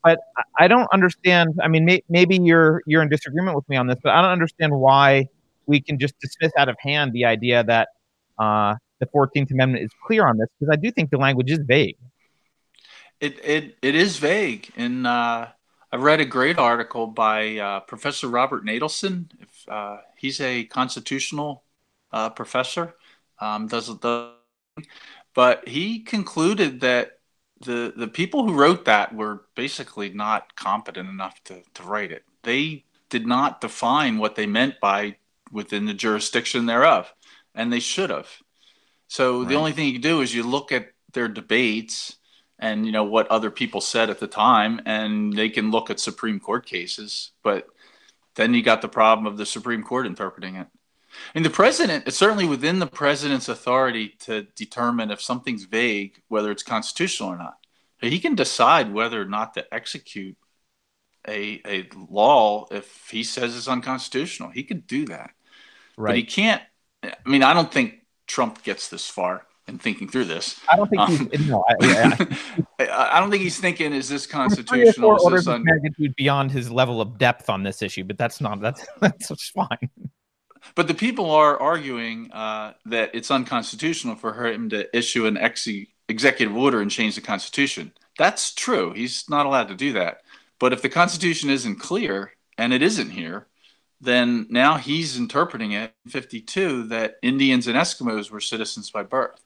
[0.04, 0.20] But
[0.58, 1.58] I don't understand.
[1.60, 4.30] I mean, may, maybe you're you're in disagreement with me on this, but I don't
[4.30, 5.26] understand why
[5.66, 7.88] we can just dismiss out of hand the idea that
[8.38, 11.60] uh, the Fourteenth Amendment is clear on this because I do think the language is
[11.66, 11.96] vague.
[13.20, 15.48] It it it is vague, and uh,
[15.92, 19.30] I read a great article by uh, Professor Robert Natelson.
[19.40, 21.64] If uh, he's a constitutional
[22.12, 22.94] uh, professor,
[23.40, 24.32] um, does the,
[25.34, 27.18] but he concluded that
[27.60, 32.24] the the people who wrote that were basically not competent enough to to write it.
[32.42, 35.16] They did not define what they meant by
[35.50, 37.12] within the jurisdiction thereof,
[37.54, 38.28] and they should have.
[39.08, 39.48] So right.
[39.48, 42.16] the only thing you do is you look at their debates
[42.58, 46.00] and you know what other people said at the time and they can look at
[46.00, 47.68] supreme court cases but
[48.34, 50.66] then you got the problem of the supreme court interpreting it.
[51.34, 56.50] And the president it's certainly within the president's authority to determine if something's vague whether
[56.50, 57.56] it's constitutional or not.
[57.98, 60.36] He can decide whether or not to execute
[61.26, 64.50] a, a law if he says it's unconstitutional.
[64.50, 65.30] He can do that.
[65.96, 66.62] Right but he can't
[67.02, 67.94] i mean i don't think
[68.26, 70.60] trump gets this far in thinking through this.
[70.70, 71.74] I don't think um, he's no, I,
[72.78, 75.16] I, I, don't think he's thinking is this constitutional?
[75.16, 78.60] Is this un- magnitude beyond his level of depth on this issue, but that's not
[78.60, 79.90] that's that's fine.
[80.74, 85.68] But the people are arguing uh, that it's unconstitutional for him to issue an ex-
[86.08, 87.92] executive order and change the constitution.
[88.18, 88.92] That's true.
[88.92, 90.22] He's not allowed to do that.
[90.58, 93.46] But if the constitution isn't clear and it isn't here,
[94.00, 99.42] then now he's interpreting it 52 that Indians and Eskimos were citizens by birth.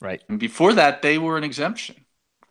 [0.00, 0.22] Right.
[0.28, 1.96] And before that, they were an exemption,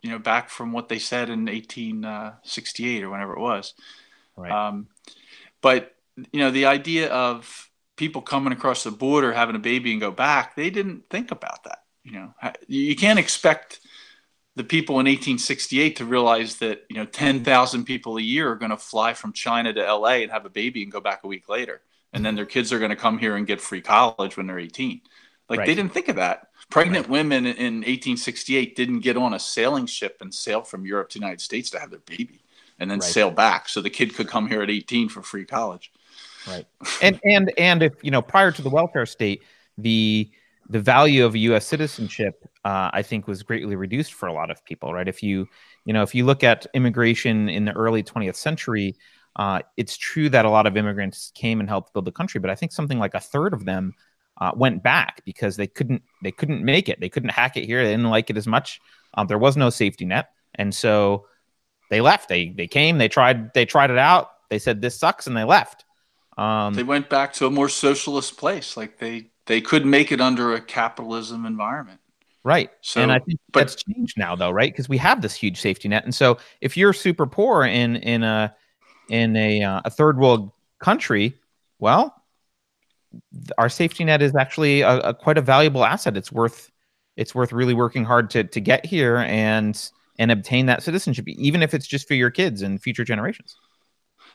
[0.02, 3.74] you know, back from what they said in 1868 or whenever it was.
[4.36, 4.52] Right.
[4.52, 4.88] Um,
[5.60, 5.94] but,
[6.32, 10.10] you know, the idea of people coming across the border, having a baby and go
[10.10, 11.84] back, they didn't think about that.
[12.04, 12.34] You know,
[12.68, 13.80] you can't expect
[14.58, 18.72] the people in 1868 to realize that, you know, 10,000 people a year are going
[18.72, 21.48] to fly from China to LA and have a baby and go back a week
[21.48, 21.80] later.
[22.12, 24.58] And then their kids are going to come here and get free college when they're
[24.58, 25.00] 18.
[25.48, 25.66] Like right.
[25.66, 26.48] they didn't think of that.
[26.70, 27.10] Pregnant right.
[27.12, 31.24] women in 1868 didn't get on a sailing ship and sail from Europe to the
[31.24, 32.40] United States to have their baby
[32.80, 33.08] and then right.
[33.08, 35.92] sail back so the kid could come here at 18 for free college.
[36.48, 36.66] Right.
[37.00, 39.42] And and and if you know prior to the welfare state,
[39.76, 40.30] the
[40.68, 41.66] the value of a U.S.
[41.66, 44.92] citizenship, uh, I think, was greatly reduced for a lot of people.
[44.92, 45.08] Right.
[45.08, 45.48] If you
[45.84, 48.96] you know if you look at immigration in the early 20th century,
[49.36, 52.50] uh, it's true that a lot of immigrants came and helped build the country, but
[52.50, 53.94] I think something like a third of them
[54.40, 57.00] uh, went back because they couldn't they couldn't make it.
[57.00, 57.82] They couldn't hack it here.
[57.82, 58.80] They didn't like it as much.
[59.14, 61.26] Um, there was no safety net, and so
[61.90, 62.28] they left.
[62.28, 62.98] They they came.
[62.98, 63.54] They tried.
[63.54, 64.30] They tried it out.
[64.50, 65.84] They said this sucks, and they left.
[66.36, 68.76] Um, they went back to a more socialist place.
[68.76, 72.00] Like they they could make it under a capitalism environment.
[72.44, 72.70] Right.
[72.82, 74.70] So, and I think but, that's changed now, though, right?
[74.72, 78.22] Because we have this huge safety net, and so if you're super poor in in
[78.22, 78.54] a
[79.10, 81.34] in a uh, a third world country,
[81.78, 82.14] well,
[83.56, 86.16] our safety net is actually a, a, quite a valuable asset.
[86.16, 86.70] It's worth
[87.16, 91.62] it's worth really working hard to to get here and and obtain that citizenship, even
[91.62, 93.56] if it's just for your kids and future generations.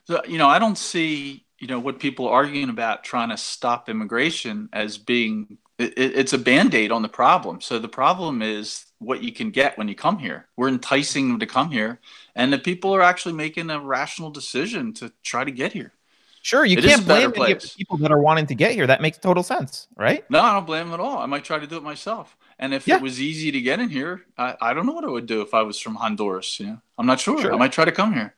[0.06, 3.38] So you know, I don't see you know what people are arguing about trying to
[3.38, 7.62] stop immigration as being it, it's a band-aid on the problem.
[7.62, 10.48] So the problem is what you can get when you come here.
[10.58, 12.02] We're enticing them to come here,
[12.36, 15.94] and the people are actually making a rational decision to try to get here.
[16.42, 18.86] Sure, you it can't blame any of the people that are wanting to get here.
[18.86, 20.30] That makes total sense, right?
[20.30, 21.20] No, I don't blame them at all.
[21.20, 22.36] I might try to do it myself.
[22.60, 22.98] And if yeah.
[22.98, 25.42] it was easy to get in here, I, I don't know what I would do
[25.42, 26.60] if I was from Honduras.
[26.60, 27.40] You know, I'm not sure.
[27.40, 27.54] sure.
[27.54, 28.36] I might try to come here.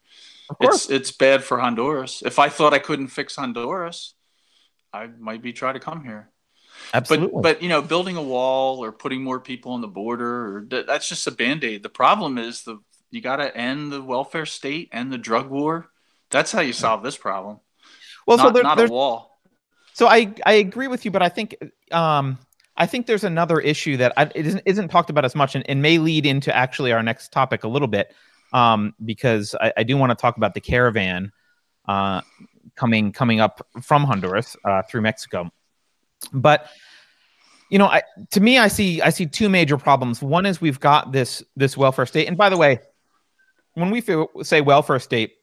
[0.59, 2.21] It's it's bad for Honduras.
[2.25, 4.13] If I thought I couldn't fix Honduras,
[4.93, 6.29] I might be try to come here.
[6.93, 7.29] Absolutely.
[7.33, 10.65] But but you know, building a wall or putting more people on the border, or
[10.69, 11.83] that's just a band aid.
[11.83, 12.79] The problem is the
[13.11, 15.89] you got to end the welfare state and the drug war.
[16.31, 17.59] That's how you solve this problem.
[18.27, 19.39] Well, not, so there, not a wall.
[19.93, 21.55] So I I agree with you, but I think
[21.91, 22.37] um
[22.77, 25.67] I think there's another issue that I, it isn't, isn't talked about as much and,
[25.69, 28.13] and, may lead into actually our next topic a little bit
[28.55, 31.33] um, because I, I, do want to talk about the caravan
[31.89, 32.21] uh,
[32.75, 35.51] coming coming up from Honduras uh, through Mexico.
[36.31, 36.69] But
[37.69, 40.21] you know, I, to me, I see I see two major problems.
[40.21, 42.79] One is we've got this this welfare state, and by the way,
[43.73, 44.01] when we
[44.41, 45.33] say welfare state,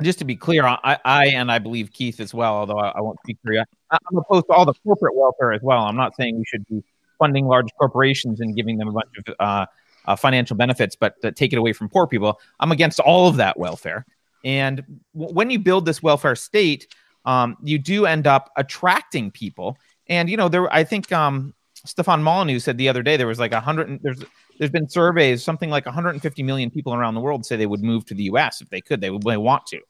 [0.00, 3.00] just to be clear, I, I and I believe Keith as well, although I, I
[3.00, 3.64] won't speak for you.
[3.90, 5.80] I'm opposed to all the corporate welfare as well.
[5.80, 6.84] I'm not saying we should be
[7.18, 9.66] funding large corporations and giving them a bunch of uh,
[10.06, 12.40] uh, financial benefits, but to take it away from poor people.
[12.58, 14.06] I'm against all of that welfare.
[14.44, 16.86] And w- when you build this welfare state,
[17.24, 19.76] um, you do end up attracting people.
[20.08, 23.38] And you know, there, I think um, Stefan Molyneux said the other day there was
[23.38, 24.00] like a hundred.
[24.02, 24.22] There's
[24.58, 28.04] there's been surveys, something like 150 million people around the world say they would move
[28.06, 28.60] to the U.S.
[28.60, 29.00] if they could.
[29.00, 29.80] They would they want to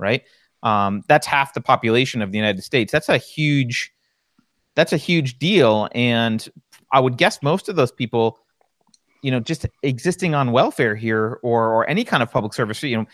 [0.00, 0.24] right?
[0.62, 2.90] Um, that's half the population of the United States.
[2.90, 3.92] That's a huge,
[4.74, 5.88] that's a huge deal.
[5.94, 6.46] And
[6.92, 8.38] I would guess most of those people,
[9.22, 12.96] you know, just existing on welfare here or or any kind of public service, you
[12.96, 13.06] know,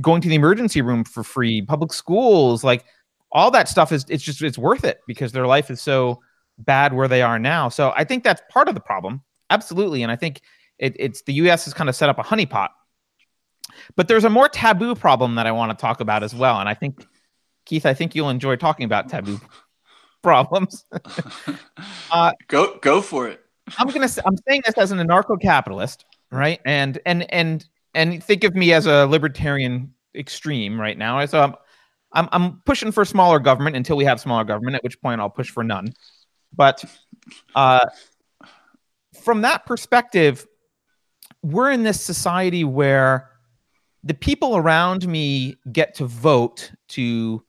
[0.00, 2.84] going to the emergency room for free, public schools, like
[3.32, 6.20] all that stuff is it's just it's worth it because their life is so
[6.58, 7.68] bad where they are now.
[7.68, 9.22] So I think that's part of the problem.
[9.50, 10.02] Absolutely.
[10.02, 10.40] And I think
[10.78, 12.68] it, it's the US has kind of set up a honeypot.
[13.96, 16.58] But there's a more taboo problem that I want to talk about as well.
[16.58, 17.06] And I think,
[17.66, 19.40] Keith, I think you'll enjoy talking about taboo
[20.22, 20.84] problems.
[22.10, 23.39] uh, go go for it.
[23.78, 26.60] I'm gonna I'm saying this as an anarcho-capitalist, right?
[26.64, 31.24] And and and and think of me as a libertarian extreme right now.
[31.26, 31.54] So I'm
[32.12, 35.30] I'm, I'm pushing for smaller government until we have smaller government, at which point I'll
[35.30, 35.92] push for none.
[36.54, 36.84] But
[37.54, 37.86] uh,
[39.22, 40.46] from that perspective,
[41.42, 43.30] we're in this society where
[44.02, 47.44] the people around me get to vote to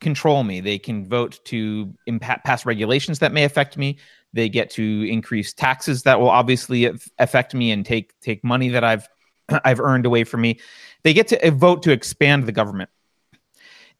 [0.00, 0.60] control me.
[0.60, 3.98] They can vote to impact, pass regulations that may affect me.
[4.36, 8.84] They get to increase taxes that will obviously affect me and take take money that
[8.84, 9.08] I've
[9.64, 10.60] I've earned away from me.
[11.02, 12.90] They get to vote to expand the government.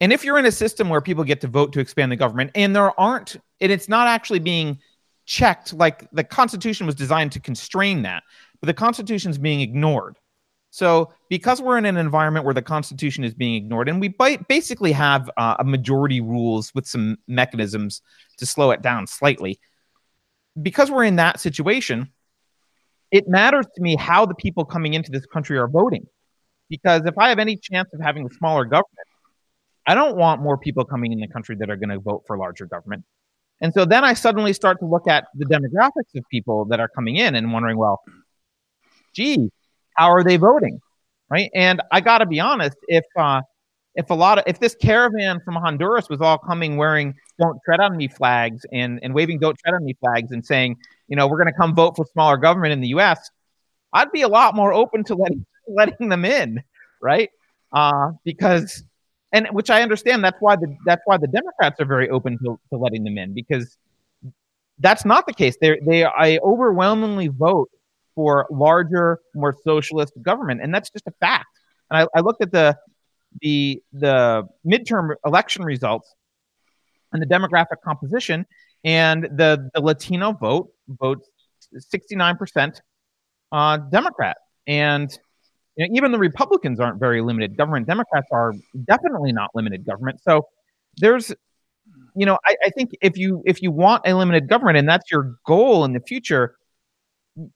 [0.01, 2.51] And if you're in a system where people get to vote to expand the government
[2.55, 4.79] and there aren't and it's not actually being
[5.25, 8.23] checked like the constitution was designed to constrain that
[8.61, 10.19] but the constitution's being ignored
[10.71, 14.15] so because we're in an environment where the constitution is being ignored and we
[14.49, 18.03] basically have uh, a majority rules with some mechanisms
[18.37, 19.59] to slow it down slightly
[20.61, 22.11] because we're in that situation
[23.13, 26.07] it matters to me how the people coming into this country are voting
[26.69, 29.09] because if i have any chance of having a smaller government
[29.87, 32.37] i don't want more people coming in the country that are going to vote for
[32.37, 33.05] larger government
[33.61, 36.89] and so then I suddenly start to look at the demographics of people that are
[36.89, 38.01] coming in and wondering, well,
[39.15, 39.51] gee,
[39.95, 40.81] how are they voting?
[41.31, 41.51] Right.
[41.55, 43.43] And I got to be honest, if, uh,
[43.97, 47.81] if a lot of if this caravan from Honduras was all coming wearing "Don't Tread
[47.81, 50.77] on Me" flags and and waving "Don't Tread on Me" flags and saying,
[51.09, 53.31] you know, we're going to come vote for smaller government in the U.S.,
[53.93, 56.63] I'd be a lot more open to letting letting them in,
[57.01, 57.31] right?
[57.73, 58.85] Uh, because
[59.33, 60.23] and which I understand.
[60.23, 63.33] That's why the that's why the Democrats are very open to, to letting them in
[63.33, 63.77] because
[64.79, 65.57] that's not the case.
[65.61, 67.71] They they I overwhelmingly vote
[68.15, 71.47] for larger, more socialist government, and that's just a fact.
[71.91, 72.77] And I, I looked at the
[73.41, 76.15] the the midterm election results
[77.13, 78.47] and the demographic composition,
[78.85, 81.29] and the the Latino vote votes
[81.79, 82.83] sixty nine percent
[83.53, 85.17] uh, Democrat, and
[85.77, 87.87] you know, even the Republicans aren't very limited government.
[87.87, 90.21] Democrats are definitely not limited government.
[90.23, 90.47] So
[90.97, 91.33] there's,
[92.15, 95.11] you know, I, I think if you if you want a limited government and that's
[95.11, 96.57] your goal in the future,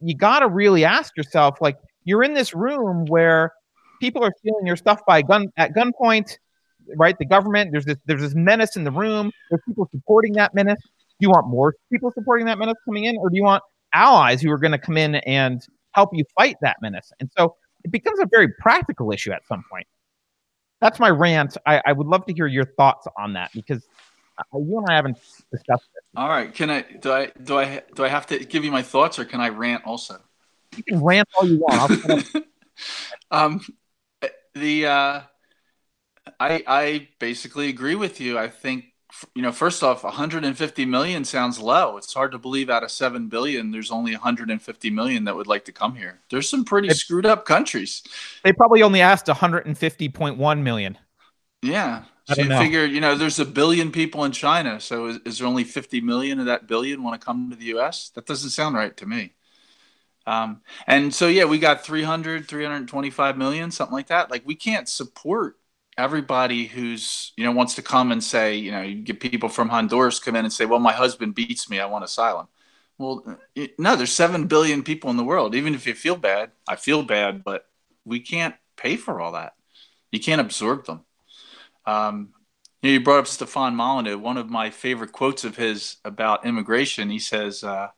[0.01, 3.53] you got to really ask yourself, like, you're in this room where
[4.01, 6.39] people are stealing your stuff by gun at gunpoint,
[6.97, 7.17] right?
[7.19, 9.31] The government, there's this there's this menace in the room.
[9.51, 10.81] There's people supporting that menace.
[10.83, 14.41] Do you want more people supporting that menace coming in, or do you want allies
[14.41, 17.13] who are going to come in and help you fight that menace?
[17.21, 19.87] And so it becomes a very practical issue at some point.
[20.81, 21.57] That's my rant.
[21.67, 23.87] I, I would love to hear your thoughts on that because
[24.55, 25.19] you and I haven't
[25.53, 26.03] discussed it.
[26.17, 26.53] All right.
[26.55, 29.25] Can I do I do I do I have to give you my thoughts or
[29.25, 30.19] can I rant also?
[30.77, 32.25] You can rant all you want.
[33.31, 33.61] um,
[34.55, 35.21] the uh,
[36.39, 38.39] I I basically agree with you.
[38.39, 38.85] I think
[39.35, 41.97] you know, first off, 150 million sounds low.
[41.97, 45.65] It's hard to believe out of 7 billion, there's only 150 million that would like
[45.67, 46.21] to come here.
[46.31, 48.03] There's some pretty it, screwed up countries.
[48.45, 50.99] They probably only asked 150.1 million.
[51.63, 52.05] Yeah.
[52.27, 52.59] So you know.
[52.59, 54.81] figure, you know, there's a billion people in China.
[54.81, 57.77] So is, is, there only 50 million of that billion want to come to the
[57.77, 58.11] US?
[58.11, 59.33] That doesn't sound right to me.
[60.27, 64.31] Um, and so, yeah, we got 300, 325 million, something like that.
[64.31, 65.57] Like we can't support
[66.01, 69.69] everybody who's you know wants to come and say you know you get people from
[69.69, 71.79] honduras come in and say well my husband beats me.
[71.79, 72.49] I want asylum.
[72.99, 73.39] Well
[73.79, 75.55] no there's 7 billion people in the world.
[75.55, 77.67] Even if you feel bad i feel bad but
[78.05, 79.55] we can't pay for all that.
[80.11, 81.05] You can't absorb them.
[81.87, 82.31] Um,
[82.83, 84.17] you, know, you brought up stefan molyneux.
[84.17, 87.89] One of my favorite quotes of his about immigration he says uh,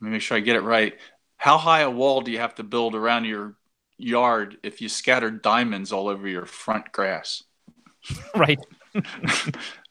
[0.00, 0.98] let me make sure i get it right
[1.38, 3.56] how high a wall do you have to build around your
[3.96, 7.42] yard if you scattered diamonds all over your front grass.
[8.34, 8.60] Right.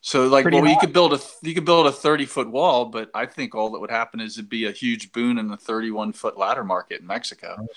[0.01, 2.85] so like Pretty well you could build a you could build a 30 foot wall,
[2.85, 5.57] but I think all that would happen is it'd be a huge boon in the
[5.57, 7.57] 31 foot ladder market in Mexico.
[7.59, 7.67] Oh,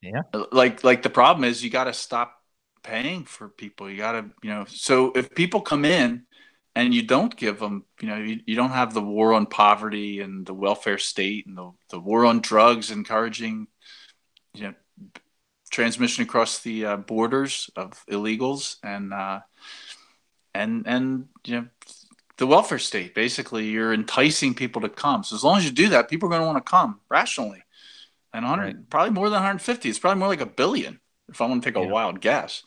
[0.00, 0.22] yeah.
[0.32, 2.38] Uh, like like the problem is you got to stop
[2.84, 3.90] paying for people.
[3.90, 6.26] You got to, you know, so if people come in
[6.78, 10.20] and you don't give them, you know, you, you don't have the war on poverty
[10.20, 13.66] and the welfare state and the, the war on drugs encouraging,
[14.54, 14.74] you know,
[15.72, 19.40] transmission across the uh, borders of illegals and uh,
[20.54, 21.66] and and you know
[22.36, 23.12] the welfare state.
[23.12, 25.24] Basically, you're enticing people to come.
[25.24, 27.64] So as long as you do that, people are going to want to come rationally.
[28.32, 28.90] And 100, right.
[28.90, 29.88] probably more than 150.
[29.88, 31.90] It's probably more like a billion if I want to take a yeah.
[31.90, 32.62] wild guess.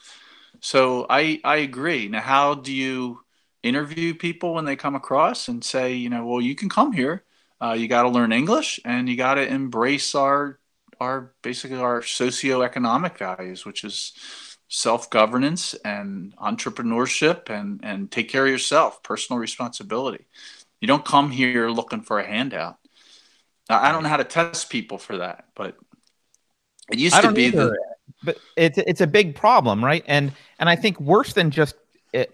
[0.59, 2.09] So I I agree.
[2.09, 3.21] Now, how do you
[3.63, 7.23] interview people when they come across and say, you know, well, you can come here.
[7.61, 10.59] Uh, you got to learn English and you got to embrace our
[10.99, 14.13] our basically our socioeconomic values, which is
[14.67, 20.25] self governance and entrepreneurship and and take care of yourself, personal responsibility.
[20.79, 22.77] You don't come here looking for a handout.
[23.69, 25.77] Now, I don't know how to test people for that, but
[26.91, 27.69] it used to be either.
[27.69, 27.77] the
[28.23, 30.03] but it's it's a big problem, right?
[30.07, 31.75] And and I think worse than just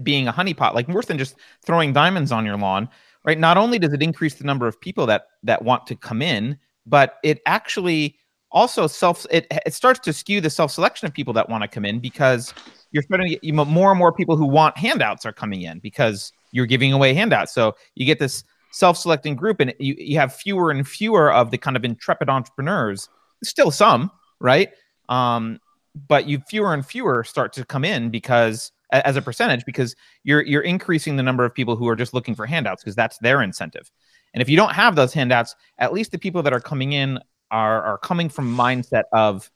[0.03, 2.89] being a honeypot, like worse than just throwing diamonds on your lawn,
[3.23, 3.39] right?
[3.39, 6.57] Not only does it increase the number of people that that want to come in,
[6.86, 8.17] but it actually
[8.51, 11.67] also self it, it starts to skew the self selection of people that want to
[11.67, 12.53] come in because
[12.91, 15.80] you're starting to get you more and more people who want handouts are coming in
[15.80, 17.53] because you're giving away handouts.
[17.53, 21.57] So you get this self-selecting group and you, you have fewer and fewer of the
[21.57, 23.09] kind of intrepid entrepreneurs
[23.43, 24.69] still some right
[25.09, 25.59] um,
[26.07, 30.41] but you fewer and fewer start to come in because as a percentage because you're
[30.43, 33.41] you're increasing the number of people who are just looking for handouts because that's their
[33.41, 33.91] incentive
[34.33, 37.19] and if you don't have those handouts at least the people that are coming in
[37.51, 39.49] are are coming from mindset of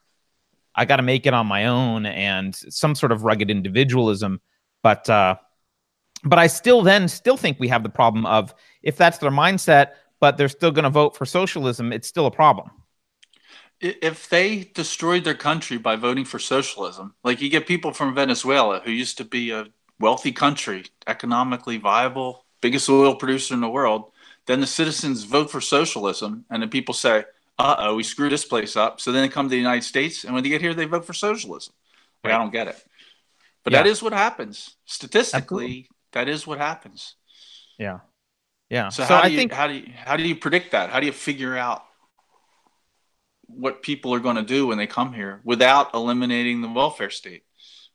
[0.75, 4.41] I got to make it on my own and some sort of rugged individualism.
[4.83, 5.35] But uh,
[6.23, 8.53] but I still then still think we have the problem of
[8.83, 12.31] if that's their mindset, but they're still going to vote for socialism, it's still a
[12.31, 12.71] problem.
[13.81, 18.79] If they destroyed their country by voting for socialism, like you get people from Venezuela
[18.83, 19.67] who used to be a
[19.99, 24.11] wealthy country, economically viable, biggest oil producer in the world,
[24.45, 27.23] then the citizens vote for socialism, and then people say,
[27.57, 29.01] uh oh, we screwed this place up.
[29.01, 31.05] So then they come to the United States, and when they get here, they vote
[31.05, 31.73] for socialism.
[32.23, 32.39] Like, right.
[32.39, 32.83] I don't get it.
[33.63, 33.83] But yeah.
[33.83, 34.75] that is what happens.
[34.85, 35.89] Statistically, Absolutely.
[36.13, 37.15] that is what happens.
[37.77, 37.99] Yeah.
[38.69, 38.89] Yeah.
[38.89, 39.51] So, so how do you think...
[39.51, 40.89] how do you how do you predict that?
[40.89, 41.83] How do you figure out
[43.55, 47.43] what people are going to do when they come here without eliminating the welfare state,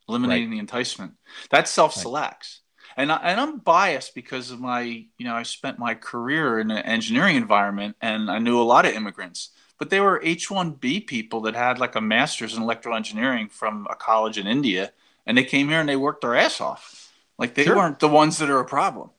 [0.09, 0.55] eliminating right.
[0.55, 1.15] the enticement?
[1.51, 2.61] That self selects.
[2.61, 6.59] Right and I, and I'm biased because of my you know I spent my career
[6.59, 11.07] in an engineering environment and I knew a lot of immigrants, but they were H1B
[11.07, 14.93] people that had like a master's in electrical engineering from a college in India,
[15.27, 17.13] and they came here and they worked their ass off.
[17.39, 17.77] Like they sure.
[17.77, 19.11] weren't the ones that are a problem.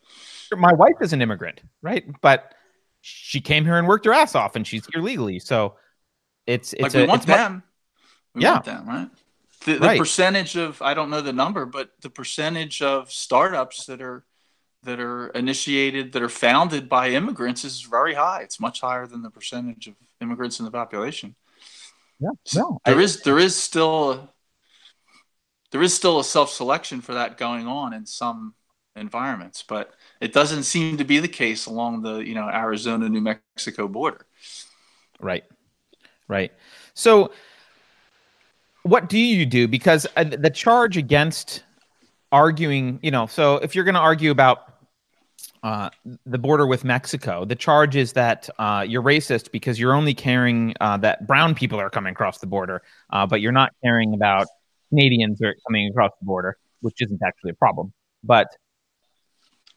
[0.52, 2.06] My wife is an immigrant, right?
[2.22, 2.56] But
[3.02, 5.40] she came here and worked her ass off, and she's here legally.
[5.40, 5.76] So
[6.48, 7.64] it's it's like we a, want them.
[8.34, 8.54] We yeah.
[8.54, 9.10] want them, right?
[9.68, 10.00] the, the right.
[10.00, 14.26] percentage of I don't know the number, but the percentage of startups that are
[14.84, 18.42] that are initiated that are founded by immigrants is very high.
[18.42, 21.36] It's much higher than the percentage of immigrants in the population.
[22.20, 24.30] Yeah, no, there I, is there is still a,
[25.72, 28.56] there is still a self selection for that going on in some
[28.96, 33.22] environments, but it doesn't seem to be the case along the you know Arizona New
[33.22, 34.26] Mexico border.
[35.20, 35.44] Right,
[36.28, 36.52] right.
[36.94, 37.32] So
[38.84, 39.68] what do you do?
[39.68, 41.64] Because uh, the charge against
[42.32, 44.74] arguing, you know, so if you're going to argue about
[45.64, 45.90] uh,
[46.26, 50.74] the border with Mexico, the charge is that uh, you're racist because you're only caring
[50.80, 54.48] uh, that brown people are coming across the border, uh, but you're not caring about
[54.90, 57.92] Canadians are coming across the border, which isn't actually a problem.
[58.24, 58.48] But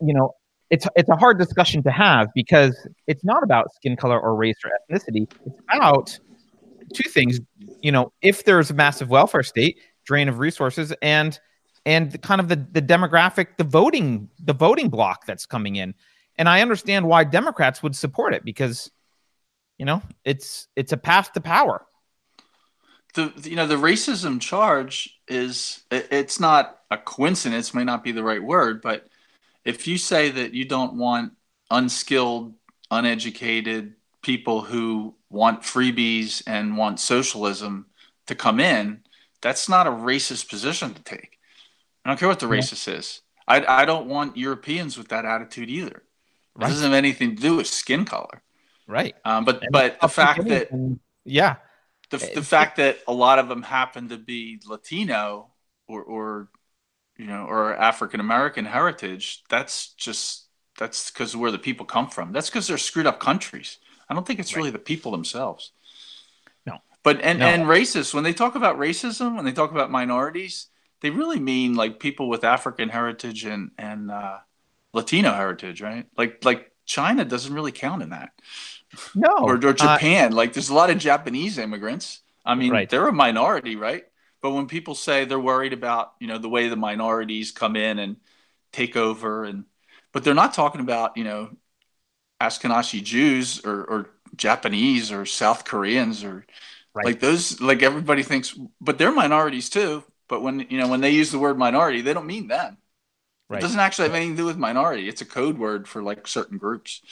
[0.01, 0.33] you know,
[0.71, 2.77] it's it's a hard discussion to have because
[3.07, 5.31] it's not about skin color or race or ethnicity.
[5.45, 6.19] It's about
[6.95, 7.41] two things
[7.81, 11.39] you know if there's a massive welfare state drain of resources and
[11.87, 15.95] and kind of the the demographic the voting the voting block that's coming in.
[16.37, 18.91] And i understand why democrats would support it because
[19.79, 21.85] you know it's it's a path to power.
[23.15, 28.23] The you know the racism charge is it's not a coincidence may not be the
[28.23, 29.07] right word but
[29.65, 31.33] if you say that you don't want
[31.71, 32.55] unskilled
[32.91, 37.87] uneducated people who want freebies and want socialism
[38.27, 39.01] to come in,
[39.41, 41.39] that's not a racist position to take.
[42.05, 42.61] I don't care what the yeah.
[42.61, 43.23] racist is.
[43.47, 46.03] I, I don't want Europeans with that attitude either.
[46.55, 46.67] Right.
[46.67, 48.43] It doesn't have anything to do with skin color.
[48.87, 49.15] Right.
[49.25, 50.69] Um, but and but the fact that
[51.25, 51.57] yeah,
[52.11, 55.49] the, the fact that a lot of them happen to be Latino
[55.87, 56.49] or or
[57.17, 62.33] you know or African American heritage, that's just that's because where the people come from.
[62.33, 63.79] That's because they're screwed up countries.
[64.11, 65.71] I don't think it's really the people themselves.
[66.67, 66.79] No.
[67.03, 67.47] But and no.
[67.47, 70.67] and racist when they talk about racism, when they talk about minorities,
[71.01, 74.39] they really mean like people with African heritage and and uh,
[74.93, 76.07] Latino heritage, right?
[76.19, 78.33] Like like China doesn't really count in that.
[79.15, 79.29] No.
[79.41, 82.21] or, or uh, Japan, uh, like there's a lot of Japanese immigrants.
[82.45, 82.89] I mean, right.
[82.89, 84.05] they're a minority, right?
[84.43, 87.99] But when people say they're worried about, you know, the way the minorities come in
[87.99, 88.17] and
[88.73, 89.65] take over and
[90.13, 91.51] but they're not talking about you know
[92.41, 96.47] Ashkenazi Jews or, or Japanese or South Koreans or
[96.95, 97.05] right.
[97.05, 100.05] like those like everybody thinks but they're minorities too.
[100.29, 102.79] But when you know when they use the word minority they don't mean them.
[103.49, 103.59] Right.
[103.59, 105.09] it doesn't actually have anything to do with minority.
[105.09, 107.03] It's a code word for like certain groups.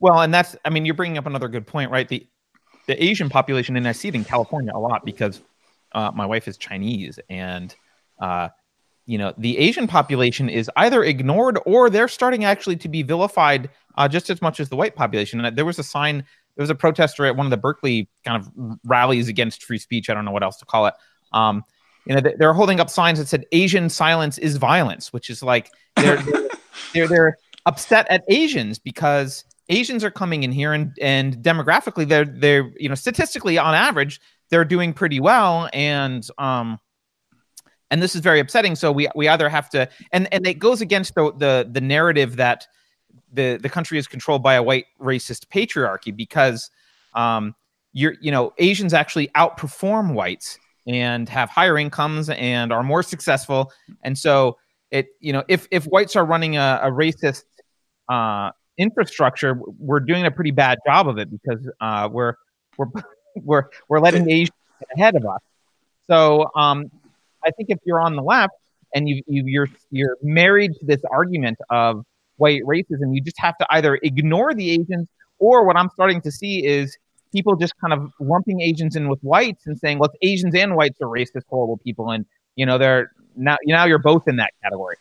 [0.00, 2.08] Well and that's i mean you're bringing up another good point right?
[2.08, 2.26] The
[2.86, 5.40] the asian population and i see it in california a lot because
[5.92, 7.74] uh, my wife is chinese and
[8.20, 8.50] uh,
[9.06, 13.68] you know the asian population is either ignored or they're starting actually to be vilified
[13.96, 15.44] uh, just as much as the white population.
[15.44, 16.24] And there was a sign
[16.56, 20.08] there was a protester at one of the berkeley kind of rallies against free speech
[20.08, 20.94] i don't know what else to call it.
[21.32, 21.64] Um,
[22.06, 25.70] you know they're holding up signs that said asian silence is violence which is like
[25.96, 26.22] they're
[26.94, 27.36] they're, they're
[27.66, 32.88] upset at asians because asians are coming in here and and demographically they're they're you
[32.88, 35.68] know statistically on average they're doing pretty well.
[35.72, 36.78] And um
[37.90, 38.74] and this is very upsetting.
[38.74, 42.36] So we we either have to, and and it goes against the the, the narrative
[42.36, 42.66] that
[43.32, 46.70] the the country is controlled by a white racist patriarchy because
[47.14, 47.54] um,
[47.92, 53.72] you're you know Asians actually outperform whites and have higher incomes and are more successful,
[54.02, 54.58] and so
[54.90, 57.44] it you know if if whites are running a, a racist
[58.08, 62.34] uh, infrastructure, we're doing a pretty bad job of it because uh, we're
[62.76, 62.86] we're
[63.36, 64.56] we're we're letting Asians
[64.96, 65.40] ahead of us.
[66.06, 66.90] So um,
[67.44, 68.54] I think if you're on the left
[68.94, 72.04] and you, you you're you're married to this argument of
[72.36, 76.32] white racism, you just have to either ignore the Asians or what I'm starting to
[76.32, 76.96] see is
[77.32, 81.00] people just kind of lumping Asians in with whites and saying, well, Asians and whites
[81.00, 82.24] are racist, horrible people," and
[82.56, 84.96] you know they're now now you're both in that category.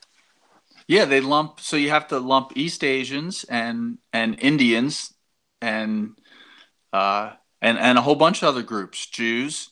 [0.87, 1.59] Yeah, they lump.
[1.59, 5.13] So you have to lump East Asians and and Indians
[5.61, 6.17] and
[6.91, 7.31] uh,
[7.61, 9.69] and and a whole bunch of other groups, Jews,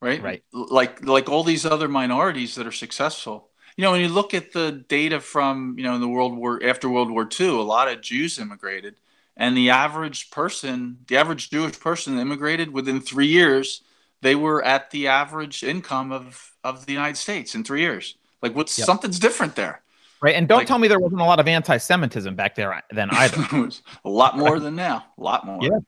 [0.00, 0.22] right?
[0.22, 0.42] Right.
[0.52, 3.50] Like like all these other minorities that are successful.
[3.76, 6.60] You know, when you look at the data from you know in the World War
[6.62, 8.96] after World War II, a lot of Jews immigrated,
[9.36, 13.82] and the average person, the average Jewish person immigrated within three years,
[14.22, 18.16] they were at the average income of of the United States in three years.
[18.42, 18.86] Like, what's yep.
[18.86, 19.82] something's different there?
[20.22, 22.80] Right, and don't like, tell me there wasn't a lot of anti-Semitism back there uh,
[22.90, 23.70] then either.
[24.04, 25.04] a lot more than now.
[25.18, 25.58] A lot more.
[25.60, 25.78] Yeah.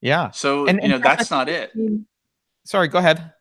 [0.00, 0.30] Yeah.
[0.32, 1.72] So and, you know that's not it.
[2.64, 3.32] Sorry, go ahead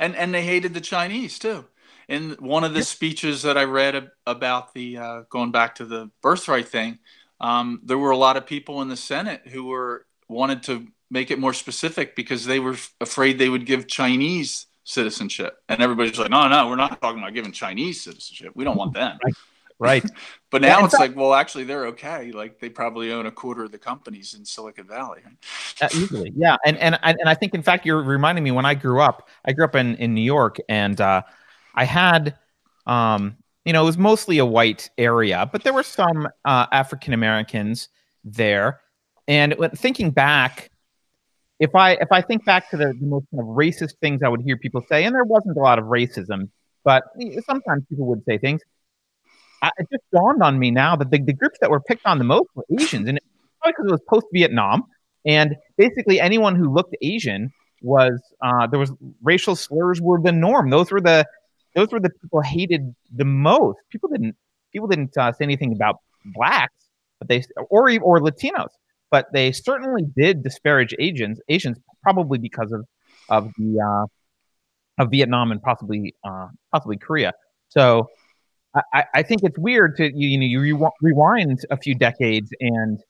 [0.00, 1.66] and and they hated the Chinese too.
[2.08, 6.10] In one of the speeches that I read about the uh, going back to the
[6.22, 6.98] birthright thing,
[7.40, 11.30] um, there were a lot of people in the Senate who were wanted to make
[11.30, 16.30] it more specific because they were afraid they would give Chinese citizenship, and everybody's like,
[16.30, 18.52] "No, no, we're not talking about giving Chinese citizenship.
[18.56, 19.34] We don't want them." Right.
[19.80, 20.04] Right.
[20.50, 22.30] but now it's like, well, actually, they're okay.
[22.32, 25.22] Like they probably own a quarter of the companies in Silicon Valley.
[25.80, 26.56] Uh, easily, yeah.
[26.64, 29.28] And and and I think, in fact, you're reminding me when I grew up.
[29.44, 31.22] I grew up in in New York, and uh,
[31.74, 32.36] I had,
[32.86, 37.14] um, you know, it was mostly a white area, but there were some uh, African
[37.14, 37.88] Americans
[38.22, 38.80] there.
[39.26, 40.70] And thinking back,
[41.58, 44.28] if I if I think back to the, the most kind of racist things I
[44.28, 46.50] would hear people say, and there wasn't a lot of racism,
[46.84, 47.04] but
[47.46, 48.60] sometimes people would say things
[49.62, 52.18] I, it just dawned on me now that the, the groups that were picked on
[52.18, 53.20] the most were Asians, and
[53.60, 54.84] probably because it was post Vietnam,
[55.26, 57.52] and basically anyone who looked Asian
[57.82, 58.92] was uh, there was
[59.22, 60.70] racial slurs were the norm.
[60.70, 61.26] Those were the
[61.74, 63.78] those were the people hated the most.
[63.90, 64.36] People didn't
[64.72, 66.74] people didn't uh, say anything about blacks,
[67.18, 68.70] but they or or Latinos,
[69.10, 71.40] but they certainly did disparage Asians.
[71.48, 72.84] Asians probably because of
[73.28, 77.32] of the uh, of Vietnam and possibly uh, possibly Korea.
[77.68, 78.08] So
[78.74, 82.50] I, I think it's weird to you, you know you re- rewind a few decades
[82.60, 83.00] and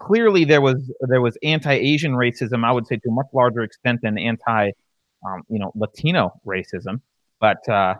[0.00, 2.64] clearly there was there was anti-Asian racism.
[2.64, 4.72] I would say to a much larger extent than anti
[5.24, 7.00] um, you know Latino racism,
[7.38, 7.94] but uh,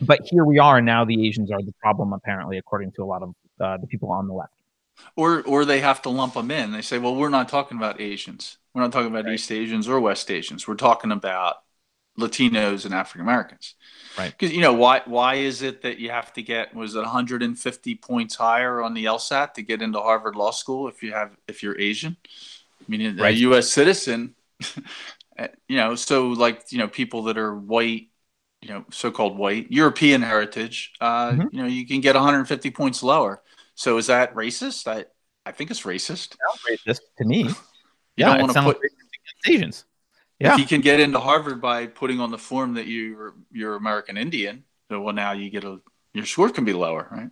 [0.00, 1.04] but here we are now.
[1.04, 4.26] The Asians are the problem apparently, according to a lot of uh, the people on
[4.26, 4.54] the left.
[5.16, 6.72] Or or they have to lump them in.
[6.72, 8.58] They say, well, we're not talking about Asians.
[8.72, 9.34] We're not talking about right.
[9.34, 10.66] East Asians or West Asians.
[10.66, 11.56] We're talking about
[12.18, 13.74] Latinos and African Americans.
[14.16, 14.30] Right.
[14.30, 17.94] Because you know why why is it that you have to get was it 150
[17.96, 21.62] points higher on the LSAT to get into Harvard Law School if you have if
[21.62, 22.16] you're Asian?
[22.80, 23.34] I mean, right.
[23.34, 23.70] a U.S.
[23.70, 24.34] citizen.
[25.68, 28.08] you know, so like you know people that are white,
[28.60, 30.92] you know, so-called white European heritage.
[31.00, 31.48] Uh, mm-hmm.
[31.50, 33.42] You know, you can get 150 points lower.
[33.74, 34.86] So is that racist?
[34.86, 35.06] I
[35.44, 36.36] I think it's racist.
[36.70, 37.42] racist to me.
[37.44, 37.54] you
[38.16, 38.78] yeah, don't want to put
[39.46, 39.84] Asians.
[40.38, 40.54] Yeah.
[40.54, 44.16] If you can get into Harvard by putting on the form that you're you're American
[44.16, 45.80] Indian, so well now you get a
[46.12, 47.30] your score can be lower, right?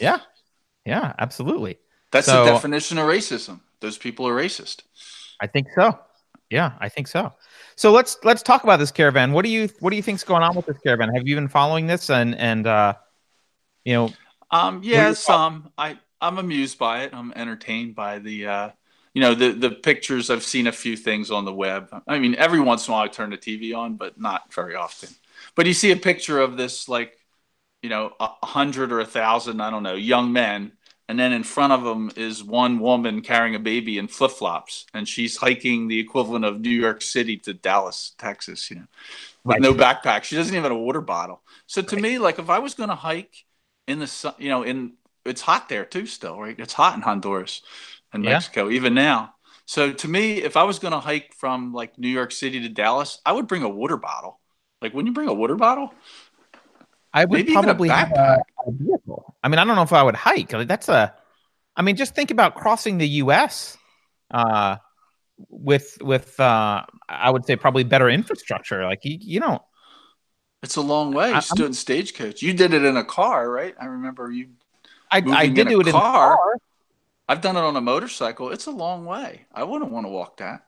[0.00, 0.18] Yeah.
[0.84, 1.78] Yeah, absolutely.
[2.12, 3.60] That's so, the definition of racism.
[3.80, 4.82] Those people are racist.
[5.40, 5.98] I think so.
[6.50, 7.32] Yeah, I think so.
[7.76, 9.32] So let's let's talk about this caravan.
[9.32, 11.14] What do you what do you think's going on with this caravan?
[11.14, 12.94] Have you been following this and and uh
[13.84, 14.12] you know
[14.50, 17.12] Um, yes um I I'm amused by it.
[17.12, 18.70] I'm entertained by the, uh,
[19.14, 20.28] you know, the the pictures.
[20.28, 21.88] I've seen a few things on the web.
[22.06, 24.74] I mean, every once in a while I turn the TV on, but not very
[24.74, 25.08] often.
[25.54, 27.16] But you see a picture of this, like,
[27.82, 30.72] you know, a hundred or a thousand, I don't know, young men,
[31.08, 34.86] and then in front of them is one woman carrying a baby in flip flops,
[34.94, 38.68] and she's hiking the equivalent of New York City to Dallas, Texas.
[38.68, 38.86] You know,
[39.44, 39.62] with right.
[39.62, 40.24] no backpack.
[40.24, 41.40] She doesn't even have a water bottle.
[41.66, 42.02] So to right.
[42.02, 43.44] me, like, if I was going to hike
[43.86, 44.94] in the sun, you know, in
[45.24, 46.58] it's hot there too, still, right?
[46.58, 47.62] It's hot in Honduras
[48.14, 48.32] and yeah.
[48.32, 49.34] Mexico, even now.
[49.66, 52.68] So to me, if I was going to hike from like New York City to
[52.68, 54.40] Dallas, I would bring a water bottle.
[54.80, 55.92] Like, when you bring a water bottle?
[57.12, 59.34] I would Maybe probably a have a, a, vehicle.
[59.42, 60.52] I mean, I don't know if I would hike.
[60.52, 61.14] Like, that's a.
[61.76, 63.76] I mean, just think about crossing the U.S.
[64.30, 64.76] Uh,
[65.48, 68.84] with with uh, I would say probably better infrastructure.
[68.84, 69.62] Like you, you don't.
[70.62, 71.32] It's a long way.
[71.32, 72.42] You stood in stagecoach.
[72.42, 73.74] You did it in a car, right?
[73.80, 74.48] I remember you
[75.10, 76.32] I, I did do it car.
[76.32, 76.56] in a car.
[77.28, 78.50] I've done it on a motorcycle.
[78.50, 79.46] It's a long way.
[79.52, 80.66] I wouldn't want to walk that.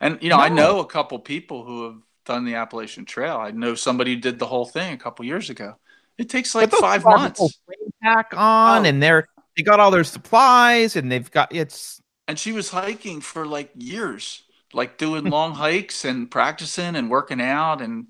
[0.00, 0.42] And you know, no.
[0.42, 3.36] I know a couple people who have done the Appalachian Trail.
[3.36, 5.76] I know somebody who did the whole thing a couple years ago.
[6.18, 7.60] It takes like five months.
[8.02, 8.88] Pack on, oh.
[8.88, 9.26] and they're
[9.56, 12.00] they got all their supplies, and they've got it's.
[12.28, 14.42] And she was hiking for like years,
[14.72, 18.08] like doing long hikes and practicing and working out and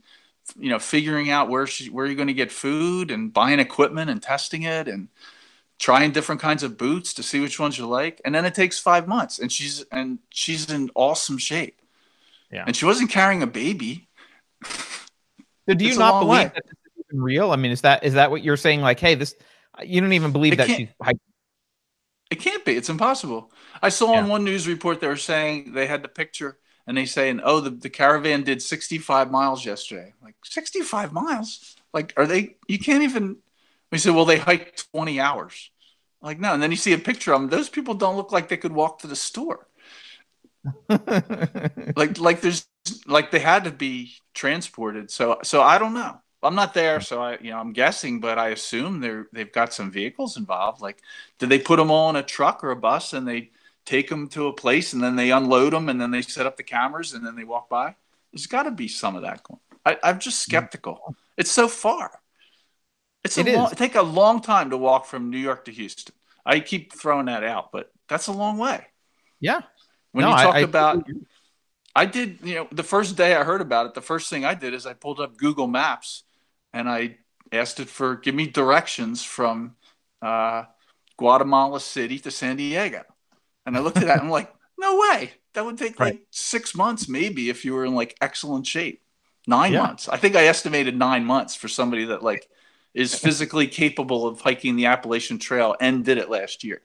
[0.59, 4.11] you know figuring out where she where you're going to get food and buying equipment
[4.11, 5.09] and testing it and
[5.79, 8.79] trying different kinds of boots to see which ones you like and then it takes
[8.79, 11.81] five months and she's and she's in awesome shape.
[12.51, 12.65] Yeah.
[12.67, 14.09] And she wasn't carrying a baby.
[15.69, 16.45] So do you not believe way.
[16.45, 17.51] that this is even real?
[17.51, 18.81] I mean is that is that what you're saying?
[18.81, 19.35] Like hey this
[19.83, 20.89] you don't even believe it that she's
[22.31, 22.73] it can't be.
[22.73, 23.53] It's impossible.
[23.83, 24.23] I saw yeah.
[24.23, 27.61] on one news report they were saying they had the picture and they saying oh
[27.61, 30.15] the, the caravan did 65 miles yesterday.
[30.23, 31.77] Like 65 miles?
[31.93, 33.39] Like are they you can't even
[33.95, 35.71] we said well they hiked 20 hours
[36.25, 36.55] like, no.
[36.55, 37.51] And then you see a picture of them.
[37.51, 39.69] Those people don't look like they could walk to the store.
[40.89, 42.67] like, like there's
[43.07, 45.11] like they had to be transported.
[45.11, 46.19] So, so I don't know.
[46.43, 49.73] I'm not there, so I, you know, I'm guessing, but I assume they're they've got
[49.73, 50.83] some vehicles involved.
[50.83, 51.01] Like,
[51.39, 53.51] did they put them all in a truck or a bus and they
[53.87, 56.57] take them to a place and then they unload them and then they set up
[56.57, 57.95] the cameras and then they walk by?
[58.33, 59.61] There's got to be some of that going.
[59.87, 61.15] I, I'm just skeptical.
[61.37, 62.21] It's so far.
[63.25, 65.73] It's a it long, it take a long time to walk from New York to
[65.73, 66.15] Houston.
[66.45, 68.87] I keep throwing that out, but that's a long way.
[69.41, 69.63] Yeah.
[70.13, 71.07] When no, you talk I, about,
[71.95, 74.45] I, I did, you know, the first day I heard about it, the first thing
[74.45, 76.25] I did is I pulled up Google Maps
[76.73, 77.17] and I
[77.51, 79.77] asked it for give me directions from
[80.21, 80.65] uh,
[81.17, 83.03] Guatemala City to San Diego.
[83.65, 85.33] And I looked at that and I'm like, no way.
[85.55, 86.15] That would take right.
[86.15, 89.01] like six months, maybe, if you were in like excellent shape.
[89.47, 89.83] Nine yeah.
[89.83, 90.09] months.
[90.09, 92.49] I think I estimated nine months for somebody that like
[92.95, 96.81] is physically capable of hiking the Appalachian Trail and did it last year.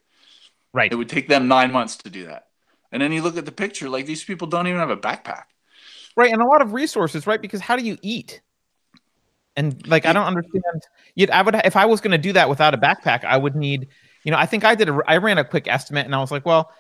[0.74, 0.92] Right.
[0.92, 2.48] It would take them nine months to do that.
[2.92, 5.44] And then you look at the picture, like these people don't even have a backpack.
[6.16, 6.32] Right.
[6.32, 7.42] And a lot of resources, right?
[7.42, 8.42] Because how do you eat?
[9.56, 10.64] And like, I don't understand.
[11.16, 13.56] Yet I would, if I was going to do that without a backpack, I would
[13.56, 13.88] need,
[14.24, 16.32] you know, I think I did, a, I ran a quick estimate and I was
[16.32, 16.72] like, well,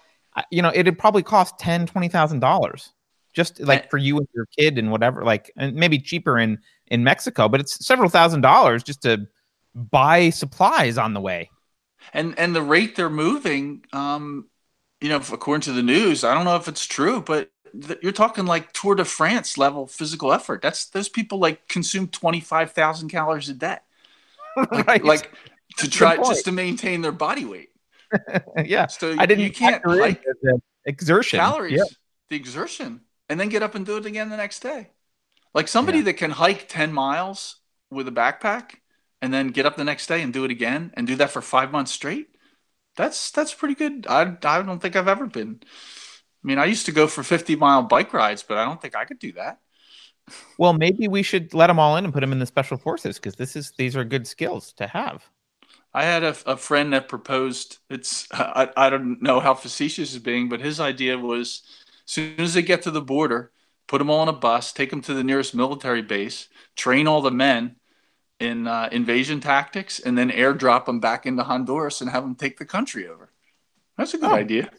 [0.51, 2.93] you know, it'd probably cost ten, twenty thousand dollars
[3.33, 6.59] just like for you and your kid and whatever, like, and maybe cheaper in
[6.89, 9.27] in Mexico, but it's several thousand dollars just to
[9.75, 11.49] buy supplies on the way.
[12.13, 14.47] And and the rate they're moving, um,
[15.01, 18.11] you know, according to the news, I don't know if it's true, but th- you're
[18.11, 20.61] talking like Tour de France level physical effort.
[20.61, 23.77] That's those people like consume twenty five thousand calories a day,
[24.55, 25.03] like, right.
[25.03, 25.31] like
[25.77, 27.69] to try just to maintain their body weight.
[28.65, 29.43] yeah, so I didn't.
[29.43, 30.23] You can't like
[30.85, 31.83] exertion calories, yeah.
[32.29, 34.89] the exertion, and then get up and do it again the next day.
[35.53, 36.05] Like somebody yeah.
[36.05, 37.57] that can hike 10 miles
[37.89, 38.75] with a backpack
[39.21, 41.41] and then get up the next day and do it again and do that for
[41.41, 42.35] five months straight.
[42.95, 44.05] That's that's pretty good.
[44.09, 45.61] I, I don't think I've ever been.
[45.63, 48.95] I mean, I used to go for 50 mile bike rides, but I don't think
[48.95, 49.59] I could do that.
[50.57, 53.15] Well, maybe we should let them all in and put them in the special forces
[53.17, 55.29] because this is these are good skills to have.
[55.93, 57.79] I had a, a friend that proposed.
[57.89, 61.63] It's I, I don't know how facetious is being, but his idea was
[62.05, 63.51] as soon as they get to the border,
[63.89, 67.21] put them all on a bus, take them to the nearest military base, train all
[67.21, 67.75] the men
[68.39, 72.57] in uh, invasion tactics, and then airdrop them back into Honduras and have them take
[72.57, 73.31] the country over.
[73.97, 74.69] That's a good oh, idea.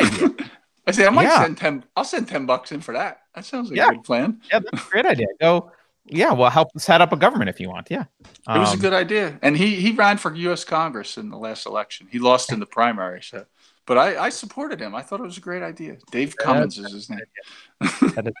[0.00, 0.30] idea.
[0.86, 1.42] I say I might yeah.
[1.42, 1.84] send ten.
[1.94, 3.22] I'll send ten bucks in for that.
[3.34, 3.88] That sounds like yeah.
[3.88, 4.40] a good plan.
[4.50, 5.26] Yeah, that's a great idea.
[5.40, 5.72] Go.
[6.06, 7.88] Yeah, well, help set up a government if you want.
[7.90, 8.04] Yeah,
[8.46, 10.64] um, it was a um, good idea, and he he ran for U.S.
[10.64, 12.08] Congress in the last election.
[12.10, 13.44] He lost in the primary, so
[13.90, 14.94] but I, I, supported him.
[14.94, 15.96] I thought it was a great idea.
[16.12, 17.18] Dave Cummins is his name.
[17.80, 18.32] it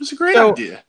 [0.00, 0.82] was a great so, idea.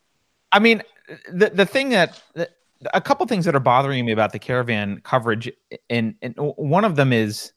[0.50, 0.82] I mean,
[1.30, 2.52] the the thing that, that
[2.94, 5.52] a couple things that are bothering me about the caravan coverage,
[5.90, 7.52] and, and one of them is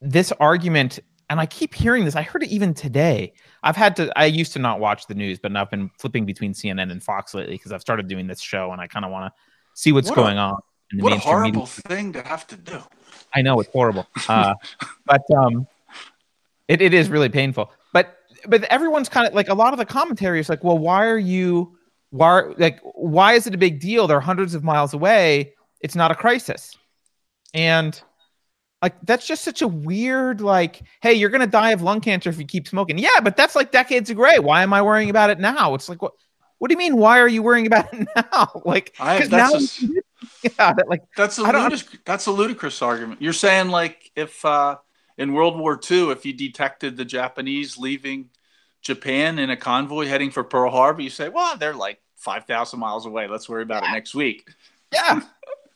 [0.00, 1.00] this argument.
[1.28, 2.14] And I keep hearing this.
[2.14, 3.32] I heard it even today.
[3.64, 4.16] I've had to.
[4.16, 7.02] I used to not watch the news, but now I've been flipping between CNN and
[7.02, 9.40] Fox lately because I've started doing this show, and I kind of want to
[9.74, 10.60] see what's What going a- on.
[10.98, 11.60] What a mainstream media.
[11.60, 12.80] horrible thing to have to do.
[13.34, 14.54] I know it's horrible, uh,
[15.06, 15.66] but um,
[16.68, 17.72] it, it is really painful.
[17.92, 18.16] But
[18.46, 21.18] but everyone's kind of like a lot of the commentary is like, well, why are
[21.18, 21.76] you?
[22.10, 24.06] Why like why is it a big deal?
[24.06, 25.54] They're hundreds of miles away.
[25.80, 26.76] It's not a crisis,
[27.54, 28.00] and
[28.82, 32.38] like that's just such a weird like, hey, you're gonna die of lung cancer if
[32.38, 32.98] you keep smoking.
[32.98, 34.22] Yeah, but that's like decades ago.
[34.42, 35.74] Why am I worrying about it now?
[35.74, 36.12] It's like what?
[36.58, 36.96] What do you mean?
[36.96, 38.62] Why are you worrying about it now?
[38.64, 39.84] Like, I- that's now, just-
[40.42, 43.20] yeah, that, like That's a ludicrous, that's a ludicrous argument.
[43.22, 44.76] You're saying like if uh,
[45.18, 48.30] in World War II, if you detected the Japanese leaving
[48.82, 52.80] Japan in a convoy heading for Pearl Harbor, you say, well, they're like five thousand
[52.80, 53.28] miles away.
[53.28, 54.48] Let's worry about it next week.
[54.92, 55.20] yeah,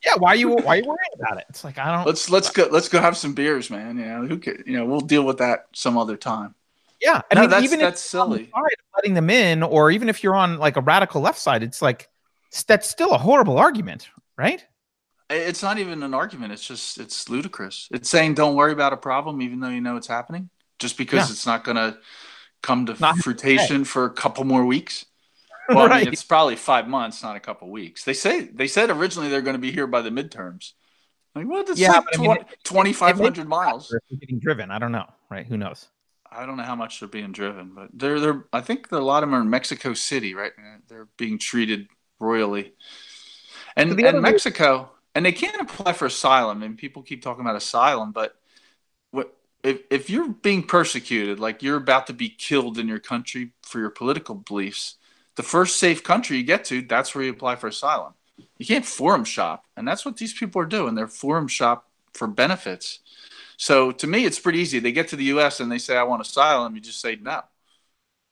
[0.05, 0.15] yeah.
[0.19, 1.47] Why are you why you worrying about it?
[1.51, 2.07] It's like I don't.
[2.07, 3.99] Let's let's go let's go have some beers, man.
[3.99, 6.55] You know who could, you know we'll deal with that some other time.
[7.01, 8.55] Yeah, I No, mean, that's even that's if you're on the silly.
[8.97, 12.09] letting them in, or even if you're on like a radical left side, it's like
[12.67, 14.65] that's still a horrible argument, right?
[15.29, 16.53] It's not even an argument.
[16.53, 17.89] It's just it's ludicrous.
[17.91, 21.29] It's saying don't worry about a problem even though you know it's happening, just because
[21.29, 21.33] Yeah.
[21.33, 21.99] it's not going to
[22.63, 25.07] come to Not- fruition for a couple more weeks.
[25.69, 26.05] Well, I Right.
[26.05, 28.05] mean, it's probably five months, not a couple weeks.
[28.05, 30.75] They say they said originally they're going to be here by the midterms.
[31.35, 31.69] Like what?
[31.69, 33.93] It's Yeah, like I mean, twenty five hundred miles.
[33.93, 35.45] Or getting driven, I don't know, right?
[35.45, 35.89] Who knows?
[36.31, 38.45] I don't know how much they're being driven, but they're they're.
[38.53, 40.53] I think a lot of them are in Mexico City, right?
[40.89, 41.89] They're being treated
[42.21, 42.75] royally,
[43.77, 46.63] and and Mexico, and they can't apply for asylum.
[46.63, 48.37] And people keep talking about asylum, but
[49.11, 53.53] what if if you're being persecuted, like you're about to be killed in your country
[53.63, 54.97] for your political beliefs?
[55.37, 58.15] The first safe country you get to, that's where you apply for asylum.
[58.59, 60.95] You can't forum shop, and that's what these people are doing.
[60.95, 63.01] They're forum shop for benefits.
[63.59, 64.79] So to me, it's pretty easy.
[64.79, 65.61] They get to the U.S.
[65.61, 67.43] and they say, "I want asylum." You just say no.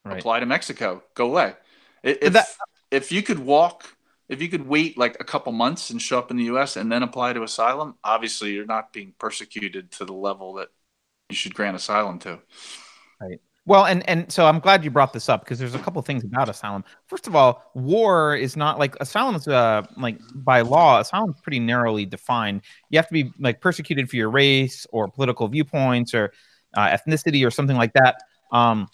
[0.05, 0.19] Right.
[0.19, 1.03] Apply to Mexico.
[1.15, 1.55] Go away.
[2.03, 2.49] If that-
[2.91, 3.97] if you could walk,
[4.29, 6.77] if you could wait like a couple months and show up in the U.S.
[6.77, 10.69] and then apply to asylum, obviously you're not being persecuted to the level that
[11.29, 12.41] you should grant asylum to.
[13.21, 13.41] Right.
[13.67, 16.23] Well, and and so I'm glad you brought this up because there's a couple things
[16.23, 16.85] about asylum.
[17.07, 21.41] First of all, war is not like asylum is uh like by law, asylum is
[21.41, 22.63] pretty narrowly defined.
[22.91, 26.33] You have to be like persecuted for your race or political viewpoints or
[26.77, 28.17] uh, ethnicity or something like that.
[28.53, 28.89] Um,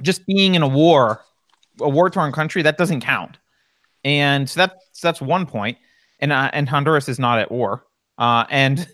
[0.00, 1.22] just being in a war,
[1.80, 3.38] a war torn country, that doesn't count.
[4.04, 5.78] And so that's that's one point.
[6.20, 7.84] And uh, and Honduras is not at war.
[8.18, 8.88] Uh, and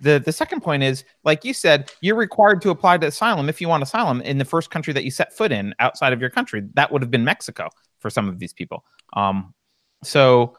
[0.00, 3.60] the the second point is, like you said, you're required to apply to asylum if
[3.60, 6.30] you want asylum in the first country that you set foot in outside of your
[6.30, 6.62] country.
[6.74, 7.68] That would have been Mexico
[7.98, 8.84] for some of these people.
[9.14, 9.54] Um,
[10.02, 10.56] so,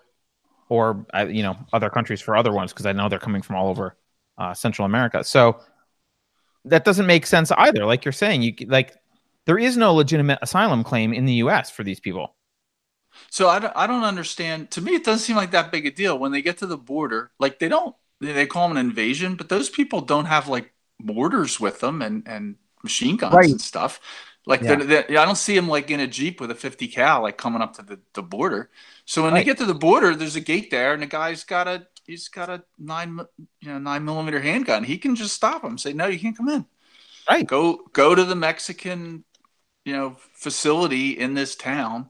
[0.68, 3.56] or uh, you know, other countries for other ones because I know they're coming from
[3.56, 3.96] all over
[4.38, 5.24] uh, Central America.
[5.24, 5.60] So
[6.66, 7.86] that doesn't make sense either.
[7.86, 8.96] Like you're saying, you like
[9.46, 11.72] there is no legitimate asylum claim in the U.S.
[11.72, 12.36] for these people.
[13.30, 14.72] So I don't, I don't understand.
[14.72, 16.78] To me, it doesn't seem like that big a deal when they get to the
[16.78, 17.32] border.
[17.40, 21.60] Like they don't, they call them an invasion, but those people don't have like mortars
[21.60, 23.52] with them and and machine guns Right.
[23.52, 24.00] and stuff.
[24.46, 24.68] Like Yeah.
[24.68, 27.38] they're, they're, I don't see them like in a jeep with a 50 cal like
[27.38, 28.70] coming up to the, the border.
[29.06, 29.42] So when Right.
[29.42, 32.28] they get to the border, there's a gate there, and the guy's got a he's
[32.30, 33.20] got a nine
[33.62, 34.84] you know nine millimeter handgun.
[34.84, 36.66] He can just stop them, say no, you can't come in.
[37.30, 37.48] Right.
[37.48, 39.24] Go go to the Mexican
[39.86, 42.10] you know facility in this town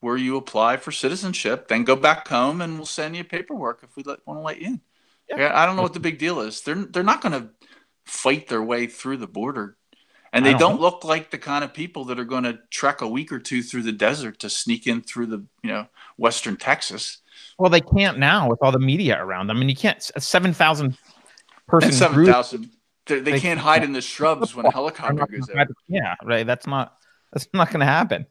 [0.00, 3.96] where you apply for citizenship, then go back home and we'll send you paperwork if
[3.96, 4.80] we let, want to let you in.
[5.28, 5.36] Yeah.
[5.38, 5.52] Yeah.
[5.60, 6.62] I don't know what the big deal is.
[6.62, 7.50] They're they're not going to
[8.06, 9.76] fight their way through the border,
[10.32, 12.58] and I they don't don't look like the kind of people that are going to
[12.70, 15.86] trek a week or two through the desert to sneak in through the you know
[16.16, 17.18] western Texas.
[17.58, 19.56] Well, they can't now with all the media around them.
[19.56, 20.96] I mean, you can't a seven thousand
[21.66, 22.28] person And seven group.
[22.28, 22.70] thousand.
[23.06, 23.60] They, they They can't can't.
[23.60, 25.74] hide in the shrubs when a are helicopter goes gonna over.
[25.88, 26.46] Yeah, right.
[26.46, 26.94] That's not
[27.32, 28.26] that's not going to happen.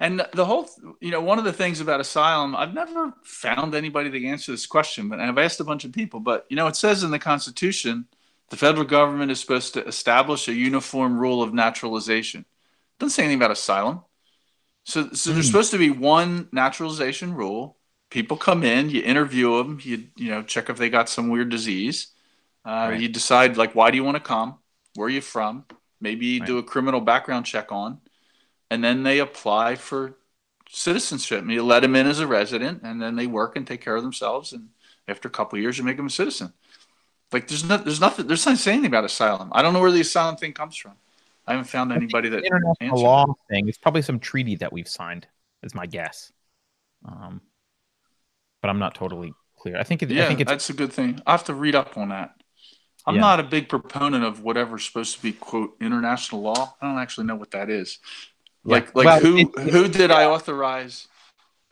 [0.00, 0.68] And the whole,
[1.00, 4.66] you know, one of the things about asylum, I've never found anybody to answer this
[4.66, 6.20] question, but I've asked a bunch of people.
[6.20, 8.06] But you know, it says in the Constitution,
[8.50, 12.40] the federal government is supposed to establish a uniform rule of naturalization.
[12.42, 14.02] It doesn't say anything about asylum.
[14.84, 15.52] So, so there's Hmm.
[15.52, 17.78] supposed to be one naturalization rule.
[18.10, 21.48] People come in, you interview them, you you know, check if they got some weird
[21.48, 22.08] disease.
[22.64, 23.00] Uh, Right.
[23.00, 24.58] You decide like, why do you want to come?
[24.94, 25.64] Where are you from?
[26.00, 26.46] Maybe you Right.
[26.46, 28.00] do a criminal background check on
[28.74, 30.16] and then they apply for
[30.68, 31.44] citizenship.
[31.46, 34.02] You let them in as a resident, and then they work and take care of
[34.02, 34.52] themselves.
[34.52, 34.70] And
[35.06, 36.52] after a couple of years, you make them a citizen.
[37.32, 39.50] Like there's no, there's nothing, there's not saying anything about asylum.
[39.52, 40.94] I don't know where the asylum thing comes from.
[41.46, 43.68] I haven't found anybody that international law thing.
[43.68, 45.26] It's probably some treaty that we've signed.
[45.62, 46.32] Is my guess.
[47.06, 47.40] Um,
[48.60, 49.78] but I'm not totally clear.
[49.78, 51.20] I think it, yeah, I think it's that's a good thing.
[51.26, 52.34] I have to read up on that.
[53.06, 53.20] I'm Yeah.
[53.20, 56.74] not a big proponent of whatever's supposed to be quote international law.
[56.80, 57.98] I don't actually know what that is.
[58.64, 58.74] Yeah.
[58.76, 61.08] Like like Well, who it- who did I authorize?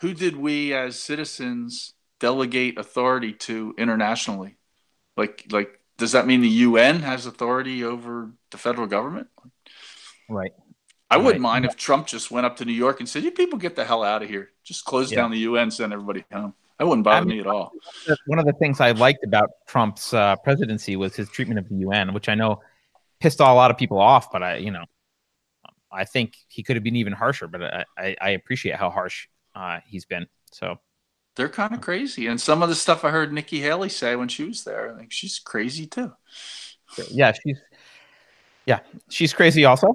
[0.01, 4.57] Who did we as citizens delegate authority to internationally?
[5.17, 9.29] Like like does that mean the UN has authority over the federal government?
[10.29, 10.53] right.
[11.11, 11.53] I wouldn't Right.
[11.53, 13.85] mind if Trump just went up to New York and said, "You people get the
[13.85, 14.51] hell out of here.
[14.65, 15.17] Just close Yeah.
[15.17, 17.73] down the UN, send everybody home." That wouldn't bother I mean, me at all.
[18.27, 21.75] One of the things I liked about Trump's uh, presidency was his treatment of the
[21.87, 22.63] UN, which I know
[23.21, 24.85] pissed a lot of people off, but I, you know,
[25.93, 27.49] I think he could have been even harsher.
[27.49, 30.27] But I, I, I appreciate how harsh uh, he's been.
[30.53, 30.79] So
[31.35, 34.29] They're kind of crazy, and some of the stuff I heard Nikki Haley say when
[34.29, 36.13] she was there, I think she's crazy too.
[37.11, 37.59] yeah, she's
[38.67, 39.89] yeah, she's crazy also.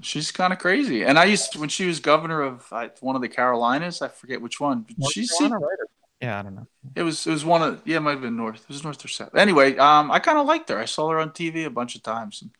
[0.00, 1.04] She's kind of crazy.
[1.04, 4.08] And I used to, when she was governor of I, one of the Carolinas, I
[4.08, 4.82] forget which one.
[4.82, 5.78] but North She Carolina, seemed, right?
[6.20, 6.68] Yeah, I don't know.
[6.94, 8.62] it was it was one of yeah, it might have been north.
[8.62, 9.34] It was north or south.
[9.34, 10.78] Anyway, um, I kind of liked her.
[10.78, 12.50] I saw her on TV a bunch of times, and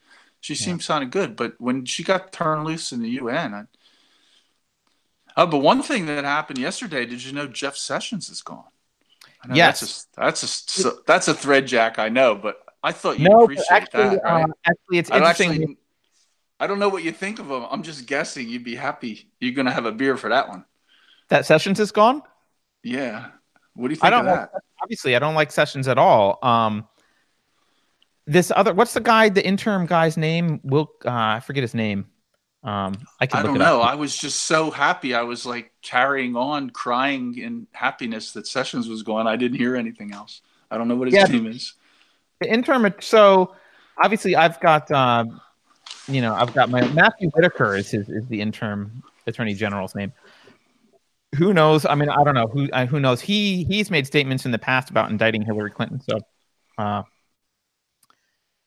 [0.44, 1.36] she seemed of good.
[1.36, 3.62] But when she got turned loose in the UN, I,
[5.38, 8.64] oh, but one thing that happened yesterday, did you know Jeff Sessions is gone?
[9.42, 9.80] I know Yes.
[9.80, 11.98] that's a, that's a that's a thread, Jack.
[11.98, 14.22] I know, but I thought you'd No, appreciate actually, that.
[14.22, 14.44] Right?
[14.44, 15.50] uh, actually, it's I interesting.
[15.50, 15.78] actually.
[16.60, 17.64] I don't know what you think of him.
[17.70, 18.46] I'm just guessing.
[18.46, 19.30] You'd be happy.
[19.40, 20.66] You're gonna have a beer for that one.
[21.30, 22.20] that Sessions is gone.
[22.82, 23.28] Yeah.
[23.74, 24.50] What do you think I don't that?
[24.82, 26.38] Obviously, I don't like Sessions at all.
[26.42, 26.86] Um,
[28.26, 30.60] this other, what's the guy, the interim guy's name?
[30.64, 32.06] Will uh, I forget his name?
[32.62, 33.82] Um, I can I look don't it know.
[33.82, 33.90] up.
[33.90, 35.14] I was just so happy.
[35.14, 39.26] I was like carrying on, crying in happiness that Sessions was gone.
[39.26, 40.40] I didn't hear anything else.
[40.70, 41.26] I don't know what his Yeah.
[41.26, 41.74] name is.
[42.40, 42.94] The interim.
[43.00, 43.54] So
[44.02, 45.26] obviously, I've got, uh,
[46.08, 50.12] you know, I've got my Matthew Whitaker is his is the interim attorney general's name.
[51.36, 51.84] Who knows?
[51.84, 53.20] I mean, I don't know who who knows.
[53.20, 56.00] He he's made statements in the past about indicting Hillary Clinton.
[56.00, 56.18] So,
[56.78, 57.02] uh,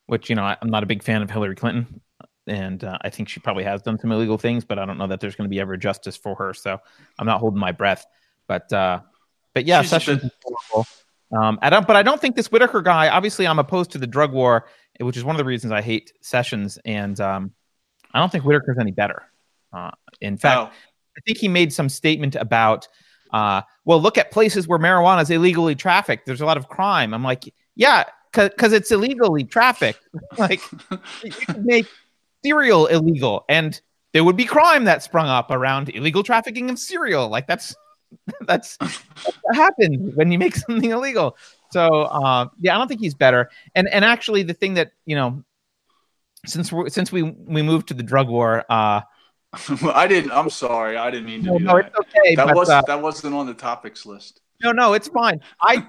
[0.07, 2.01] which you know, I, I'm not a big fan of Hillary Clinton,
[2.47, 5.07] and uh, I think she probably has done some illegal things, but I don't know
[5.07, 6.53] that there's going to be ever justice for her.
[6.53, 6.79] So,
[7.19, 8.05] I'm not holding my breath.
[8.47, 9.01] But uh,
[9.53, 10.31] but yeah, She's Sessions is.
[11.37, 13.09] Um, I don't, but I don't think this Whitaker guy.
[13.09, 14.67] Obviously, I'm opposed to the drug war,
[14.99, 17.51] which is one of the reasons I hate Sessions, and um,
[18.13, 19.23] I don't think Whitaker's any better.
[19.73, 19.91] Uh,
[20.21, 20.73] in fact, Oh,
[21.17, 22.87] I think he made some statement about,
[23.33, 26.25] uh, well, look at places where marijuana is illegally trafficked.
[26.25, 27.13] There's a lot of crime.
[27.13, 30.07] I'm like, yeah, because it's illegally trafficked.
[30.37, 30.61] like,
[31.23, 31.87] you could make
[32.43, 33.79] cereal illegal, and
[34.13, 37.29] there would be crime that sprung up around illegal trafficking of cereal.
[37.29, 37.75] Like that's
[38.41, 38.99] that's, that's
[39.41, 41.37] what happens when you make something illegal.
[41.71, 43.49] So uh, yeah, I don't think he's better.
[43.75, 45.43] And and actually, the thing that you know,
[46.45, 49.01] since we since we we moved to the drug war, uh,
[49.93, 50.31] I didn't.
[50.31, 50.97] I'm sorry.
[50.97, 51.87] I didn't mean to no, no, that.
[51.87, 52.35] it's okay.
[52.35, 54.41] that but, was uh, that wasn't on the topics list.
[54.63, 55.41] No, no, it's fine.
[55.61, 55.87] I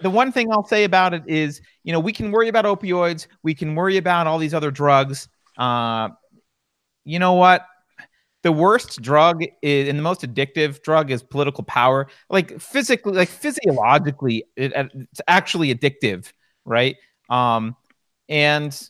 [0.00, 3.26] the one thing I'll say about it is, you know, we can worry about opioids,
[3.42, 5.28] we can worry about all these other drugs.
[5.58, 6.10] Uh,
[7.04, 7.66] you know what?
[8.42, 12.06] The worst drug is, and the most addictive drug is political power.
[12.30, 16.32] Like physically, like physiologically, it, it's actually addictive,
[16.64, 16.96] right?
[17.28, 17.76] Um,
[18.28, 18.88] and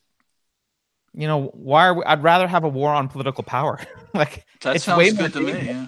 [1.14, 1.86] you know, why?
[1.86, 3.80] Are we, I'd rather have a war on political power.
[4.14, 5.66] like, That it's way sounds good to me.
[5.66, 5.86] Yeah.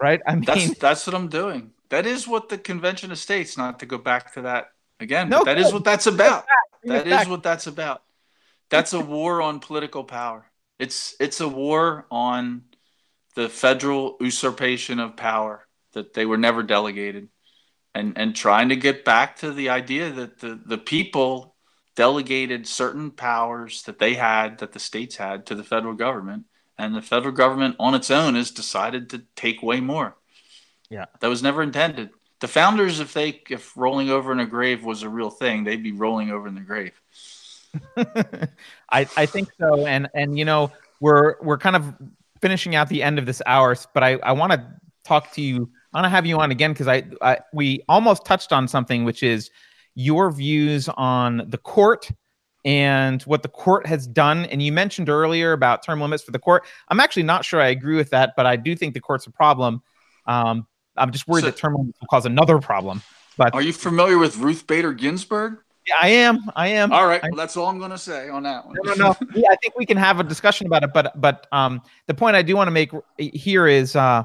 [0.00, 0.20] right?
[0.26, 1.72] I mean, That's that's what I'm doing.
[1.90, 3.58] That is what the Convention of States.
[3.58, 5.28] Not to go back to that again.
[5.28, 5.74] No, but that is good.
[5.74, 6.46] what that's about.
[6.84, 8.02] That is what that's about.
[8.70, 10.46] That's a war on political power.
[10.78, 12.62] It's it's a war on
[13.34, 17.28] the federal usurpation of power that they were never delegated,
[17.94, 21.56] and and trying to get back to the idea that the the people
[21.96, 26.44] delegated certain powers that they had that the states had to the federal government,
[26.78, 30.16] and the federal government on its own has decided to take way more.
[30.90, 31.06] Yeah.
[31.20, 32.10] that was never intended.
[32.40, 35.82] The founders, if they if rolling over in a grave was a real thing, they'd
[35.82, 37.00] be rolling over in the grave.
[38.90, 39.86] I, I think so.
[39.86, 41.94] And and you know, we're we're kind of
[42.40, 44.66] finishing out the end of this hour, but I, I want to
[45.04, 45.70] talk to you.
[45.92, 49.04] I want to have you on again because I, I we almost touched on something,
[49.04, 49.50] which is
[49.94, 52.10] your views on the court
[52.64, 54.44] and what the court has done.
[54.46, 56.64] And you mentioned earlier about term limits for the court.
[56.88, 59.30] I'm actually not sure I agree with that, but I do think the court's a
[59.30, 59.82] problem.
[60.26, 60.66] Um,
[60.96, 63.02] I'm just worried So- that term limits will cause another problem.
[63.36, 65.58] But Are you familiar with Ruth Bader Ginsburg?
[65.86, 66.50] yeah, I am.
[66.54, 66.92] I am.
[66.92, 68.76] All right, well, that's all I'm going to say on that one.
[68.82, 69.16] no, no, no.
[69.34, 72.36] Yeah, I think we can have a discussion about it, but but um, the point
[72.36, 74.24] I do want to make here is, uh,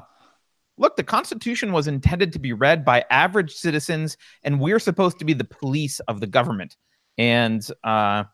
[0.76, 5.24] look, the Constitution was intended to be read by average citizens, and we're supposed to
[5.24, 6.76] be the police of the government.
[7.16, 8.24] And uh,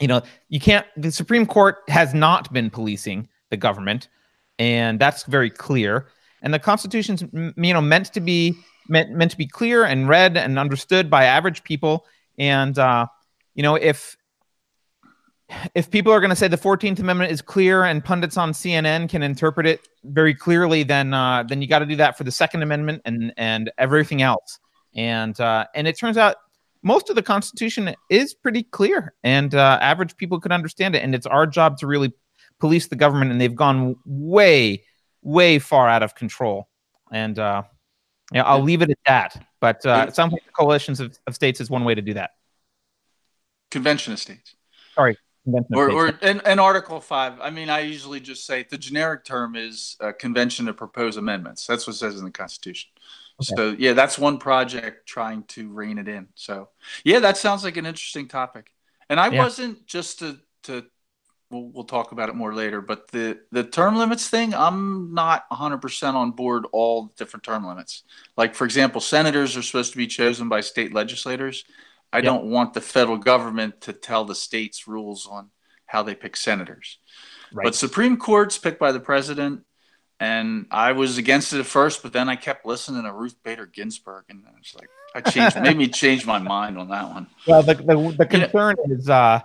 [0.00, 0.86] you know, you can't.
[0.96, 4.08] The Supreme Court has not been policing the government,
[4.58, 6.08] and that's very clear.
[6.42, 8.54] And the Constitution's you know meant to be
[8.88, 12.04] meant meant to be clear and read and understood by average people.
[12.38, 13.06] And uh,
[13.54, 14.16] you know, if
[15.74, 19.08] if people are going to say the Fourteenth Amendment is clear and pundits on CNN
[19.08, 22.32] can interpret it very clearly, then uh, then you got to do that for the
[22.32, 24.58] Second Amendment and and everything else.
[24.94, 26.36] And uh, and it turns out
[26.82, 31.02] most of the Constitution is pretty clear, and uh, average people could understand it.
[31.02, 32.12] And it's our job to really
[32.58, 34.82] police the government, and they've gone way
[35.26, 36.68] way far out of control.
[37.10, 37.64] And uh,
[38.32, 39.46] yeah, I'll leave it at that.
[39.60, 42.14] But uh, it sounds like the coalitions of, of states is one way to do
[42.14, 42.30] that.
[43.70, 44.54] Convention of states.
[44.94, 45.16] Sorry,
[45.72, 46.18] or, or
[46.60, 50.72] Article 5, I mean, I usually just say the generic term is a convention to
[50.72, 51.66] propose amendments.
[51.66, 52.90] That's what it says in the Constitution.
[53.42, 53.54] Okay.
[53.56, 56.28] So, yeah, that's one project trying to rein it in.
[56.34, 56.70] So,
[57.04, 58.72] yeah, that sounds like an interesting topic.
[59.08, 59.42] And I yeah.
[59.42, 60.86] wasn't just to, to
[61.50, 65.48] we'll, we'll talk about it more later, but the, the term limits thing, I'm not
[65.50, 68.04] 100% on board all different term limits.
[68.36, 71.64] Like, for example, senators are supposed to be chosen by state legislators.
[72.12, 72.24] I yep.
[72.24, 75.50] don't want the federal government to tell the states rules on
[75.86, 76.98] how they pick senators.
[77.52, 77.64] Right.
[77.64, 79.62] But Supreme Court's picked by the president,
[80.18, 83.66] and I was against it at first, but then I kept listening to Ruth Bader
[83.66, 87.26] Ginsburg, and I was like, I changed, made me change my mind on that one.
[87.46, 88.94] Well, the the, the concern yeah.
[88.94, 89.40] is, uh,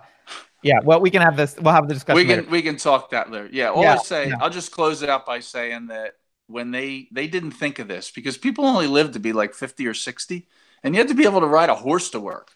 [0.62, 0.80] yeah.
[0.82, 1.56] Well, we can have this.
[1.60, 2.16] We'll have the discussion.
[2.16, 2.50] We can later.
[2.50, 3.48] we can talk that later.
[3.52, 3.70] Yeah.
[3.70, 4.36] All yeah, I say, yeah.
[4.40, 6.14] I'll just close it out by saying that
[6.46, 9.86] when they they didn't think of this because people only live to be like fifty
[9.86, 10.48] or sixty
[10.82, 12.52] and you had to be able to ride a horse to work.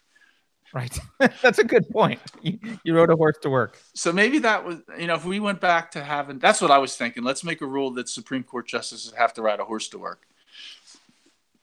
[0.73, 0.97] Right.
[1.41, 2.19] that's a good point.
[2.41, 3.79] You, you, rode a horse to work.
[3.93, 6.77] So maybe that was, you know, if we went back to having, that's what I
[6.77, 7.23] was thinking.
[7.23, 10.27] Let's make a rule that Supreme Court justices have to ride a horse to work.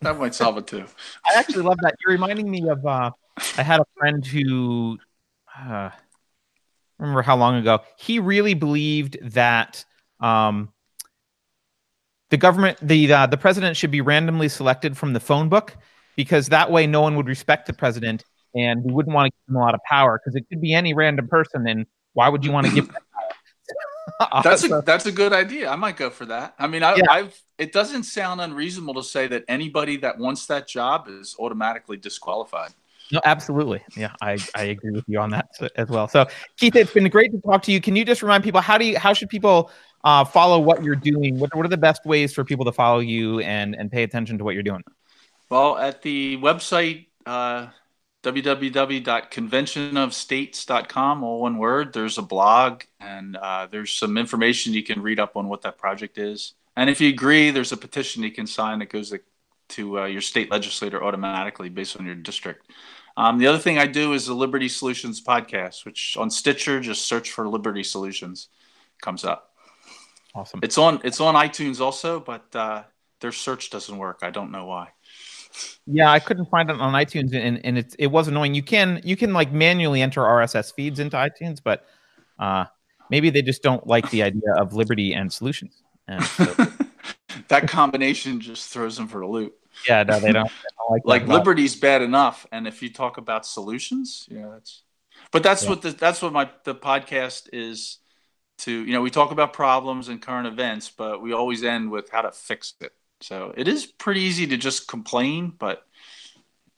[0.01, 0.84] That might solve it too.
[1.24, 1.95] I actually love that.
[2.01, 3.11] You're reminding me of, uh,
[3.57, 4.99] I had a friend who,
[5.59, 5.90] uh,
[6.99, 9.84] remember how long ago, he really believed that,
[10.20, 10.70] um,
[12.30, 15.76] the government, the uh, the president should be randomly selected from the phone book
[16.16, 18.24] because that way no one would respect the president
[18.55, 20.72] and we wouldn't want to give him a lot of power because it could be
[20.74, 22.97] any random person and why would you want to give them
[24.42, 25.68] that's a that's a good idea.
[25.68, 26.55] I might go for that.
[26.59, 27.05] I mean, I, yeah.
[27.11, 31.97] I've it doesn't sound unreasonable to say that anybody that wants that job is automatically
[31.97, 32.72] disqualified.
[33.12, 33.82] No, absolutely.
[33.96, 36.09] Yeah, I, I agree with you on that as well.
[36.09, 36.26] So,
[36.57, 37.80] Keith, it's been great to talk to you.
[37.80, 39.70] Can you just remind people how do you how should people
[40.05, 41.38] uh, follow what you're doing?
[41.38, 44.38] What, what are the best ways for people to follow you and and pay attention
[44.38, 44.82] to what you're doing?
[45.50, 47.68] Well, at the website uh,
[48.24, 55.20] www.conventionofstates.com, all one word, there's a blog and uh, there's some information you can read
[55.20, 56.55] up on what that project is.
[56.76, 59.20] And if you agree, there's a petition you can sign that goes to,
[59.71, 62.71] to uh, your state legislator automatically based on your district.
[63.17, 67.07] Um, the other thing I do is the Liberty Solutions podcast, which on Stitcher, just
[67.07, 68.49] search for Liberty Solutions,
[69.01, 69.53] comes up.
[70.35, 70.61] Awesome.
[70.62, 72.83] It's on it's on iTunes also, but uh,
[73.21, 74.21] their search doesn't work.
[74.23, 74.89] I don't know why.
[75.87, 78.55] Yeah, I couldn't find it on iTunes, and, and it it was annoying.
[78.55, 81.87] You can you can like manually enter RSS feeds into iTunes, but
[82.41, 82.65] uh,
[83.11, 85.83] maybe they just don't like the idea of liberty and solutions.
[86.09, 86.67] And so,
[87.49, 89.57] that combination just throws them for a loop.
[89.88, 90.49] Yeah, no, they don't.
[90.49, 94.82] They don't like like liberty's bad enough, and if you talk about solutions, yeah, that's.
[95.30, 95.70] But that's yeah.
[95.70, 97.99] what the, that's what my the podcast is.
[98.59, 102.11] To you know, we talk about problems and current events, but we always end with
[102.11, 102.92] how to fix it.
[103.20, 105.84] So it is pretty easy to just complain, but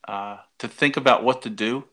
[0.07, 1.83] uh, to think about what to do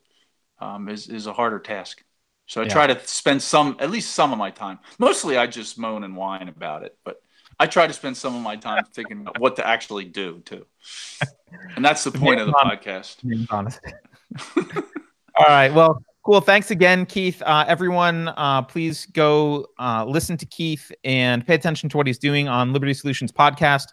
[0.60, 2.02] um, is, is a harder task.
[2.46, 2.72] So I yeah.
[2.72, 4.78] try to spend some, at least some of my time.
[4.98, 7.20] Mostly I just moan and whine about it, but
[7.58, 10.66] I try to spend some of my time thinking about what to actually do too.
[11.76, 13.16] And that's the point of the podcast.
[13.50, 13.80] Honest.
[15.36, 15.72] All right.
[15.72, 16.40] Well, cool.
[16.40, 17.42] Thanks again, Keith.
[17.42, 22.18] Uh, everyone, uh, please go uh, listen to Keith and pay attention to what he's
[22.18, 23.86] doing on Liberty Solutions podcast.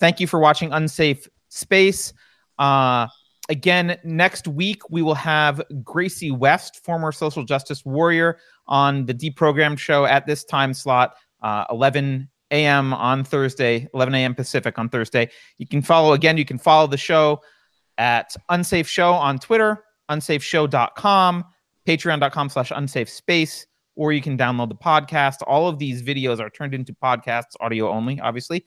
[0.00, 2.12] Thank you for watching Unsafe Space.
[2.58, 3.06] Uh,
[3.48, 9.78] again, next week we will have Gracie West, former social justice warrior, on the deprogrammed
[9.78, 12.92] show at this time slot, uh, 11 a.m.
[12.94, 14.34] on Thursday, 11 a.m.
[14.34, 15.30] Pacific on Thursday.
[15.58, 16.36] You can follow again.
[16.36, 17.40] You can follow the show
[17.98, 21.44] at Unsafe Show on Twitter, unsafeshow.com,
[21.86, 23.66] patreon.com slash unsafe space,
[23.96, 25.36] or you can download the podcast.
[25.46, 28.64] All of these videos are turned into podcasts, audio only, obviously.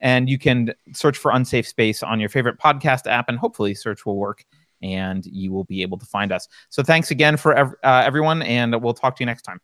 [0.00, 4.04] And you can search for Unsafe Space on your favorite podcast app, and hopefully, search
[4.04, 4.44] will work
[4.82, 6.46] and you will be able to find us.
[6.68, 9.60] So, thanks again for ev- uh, everyone, and we'll talk to you next time.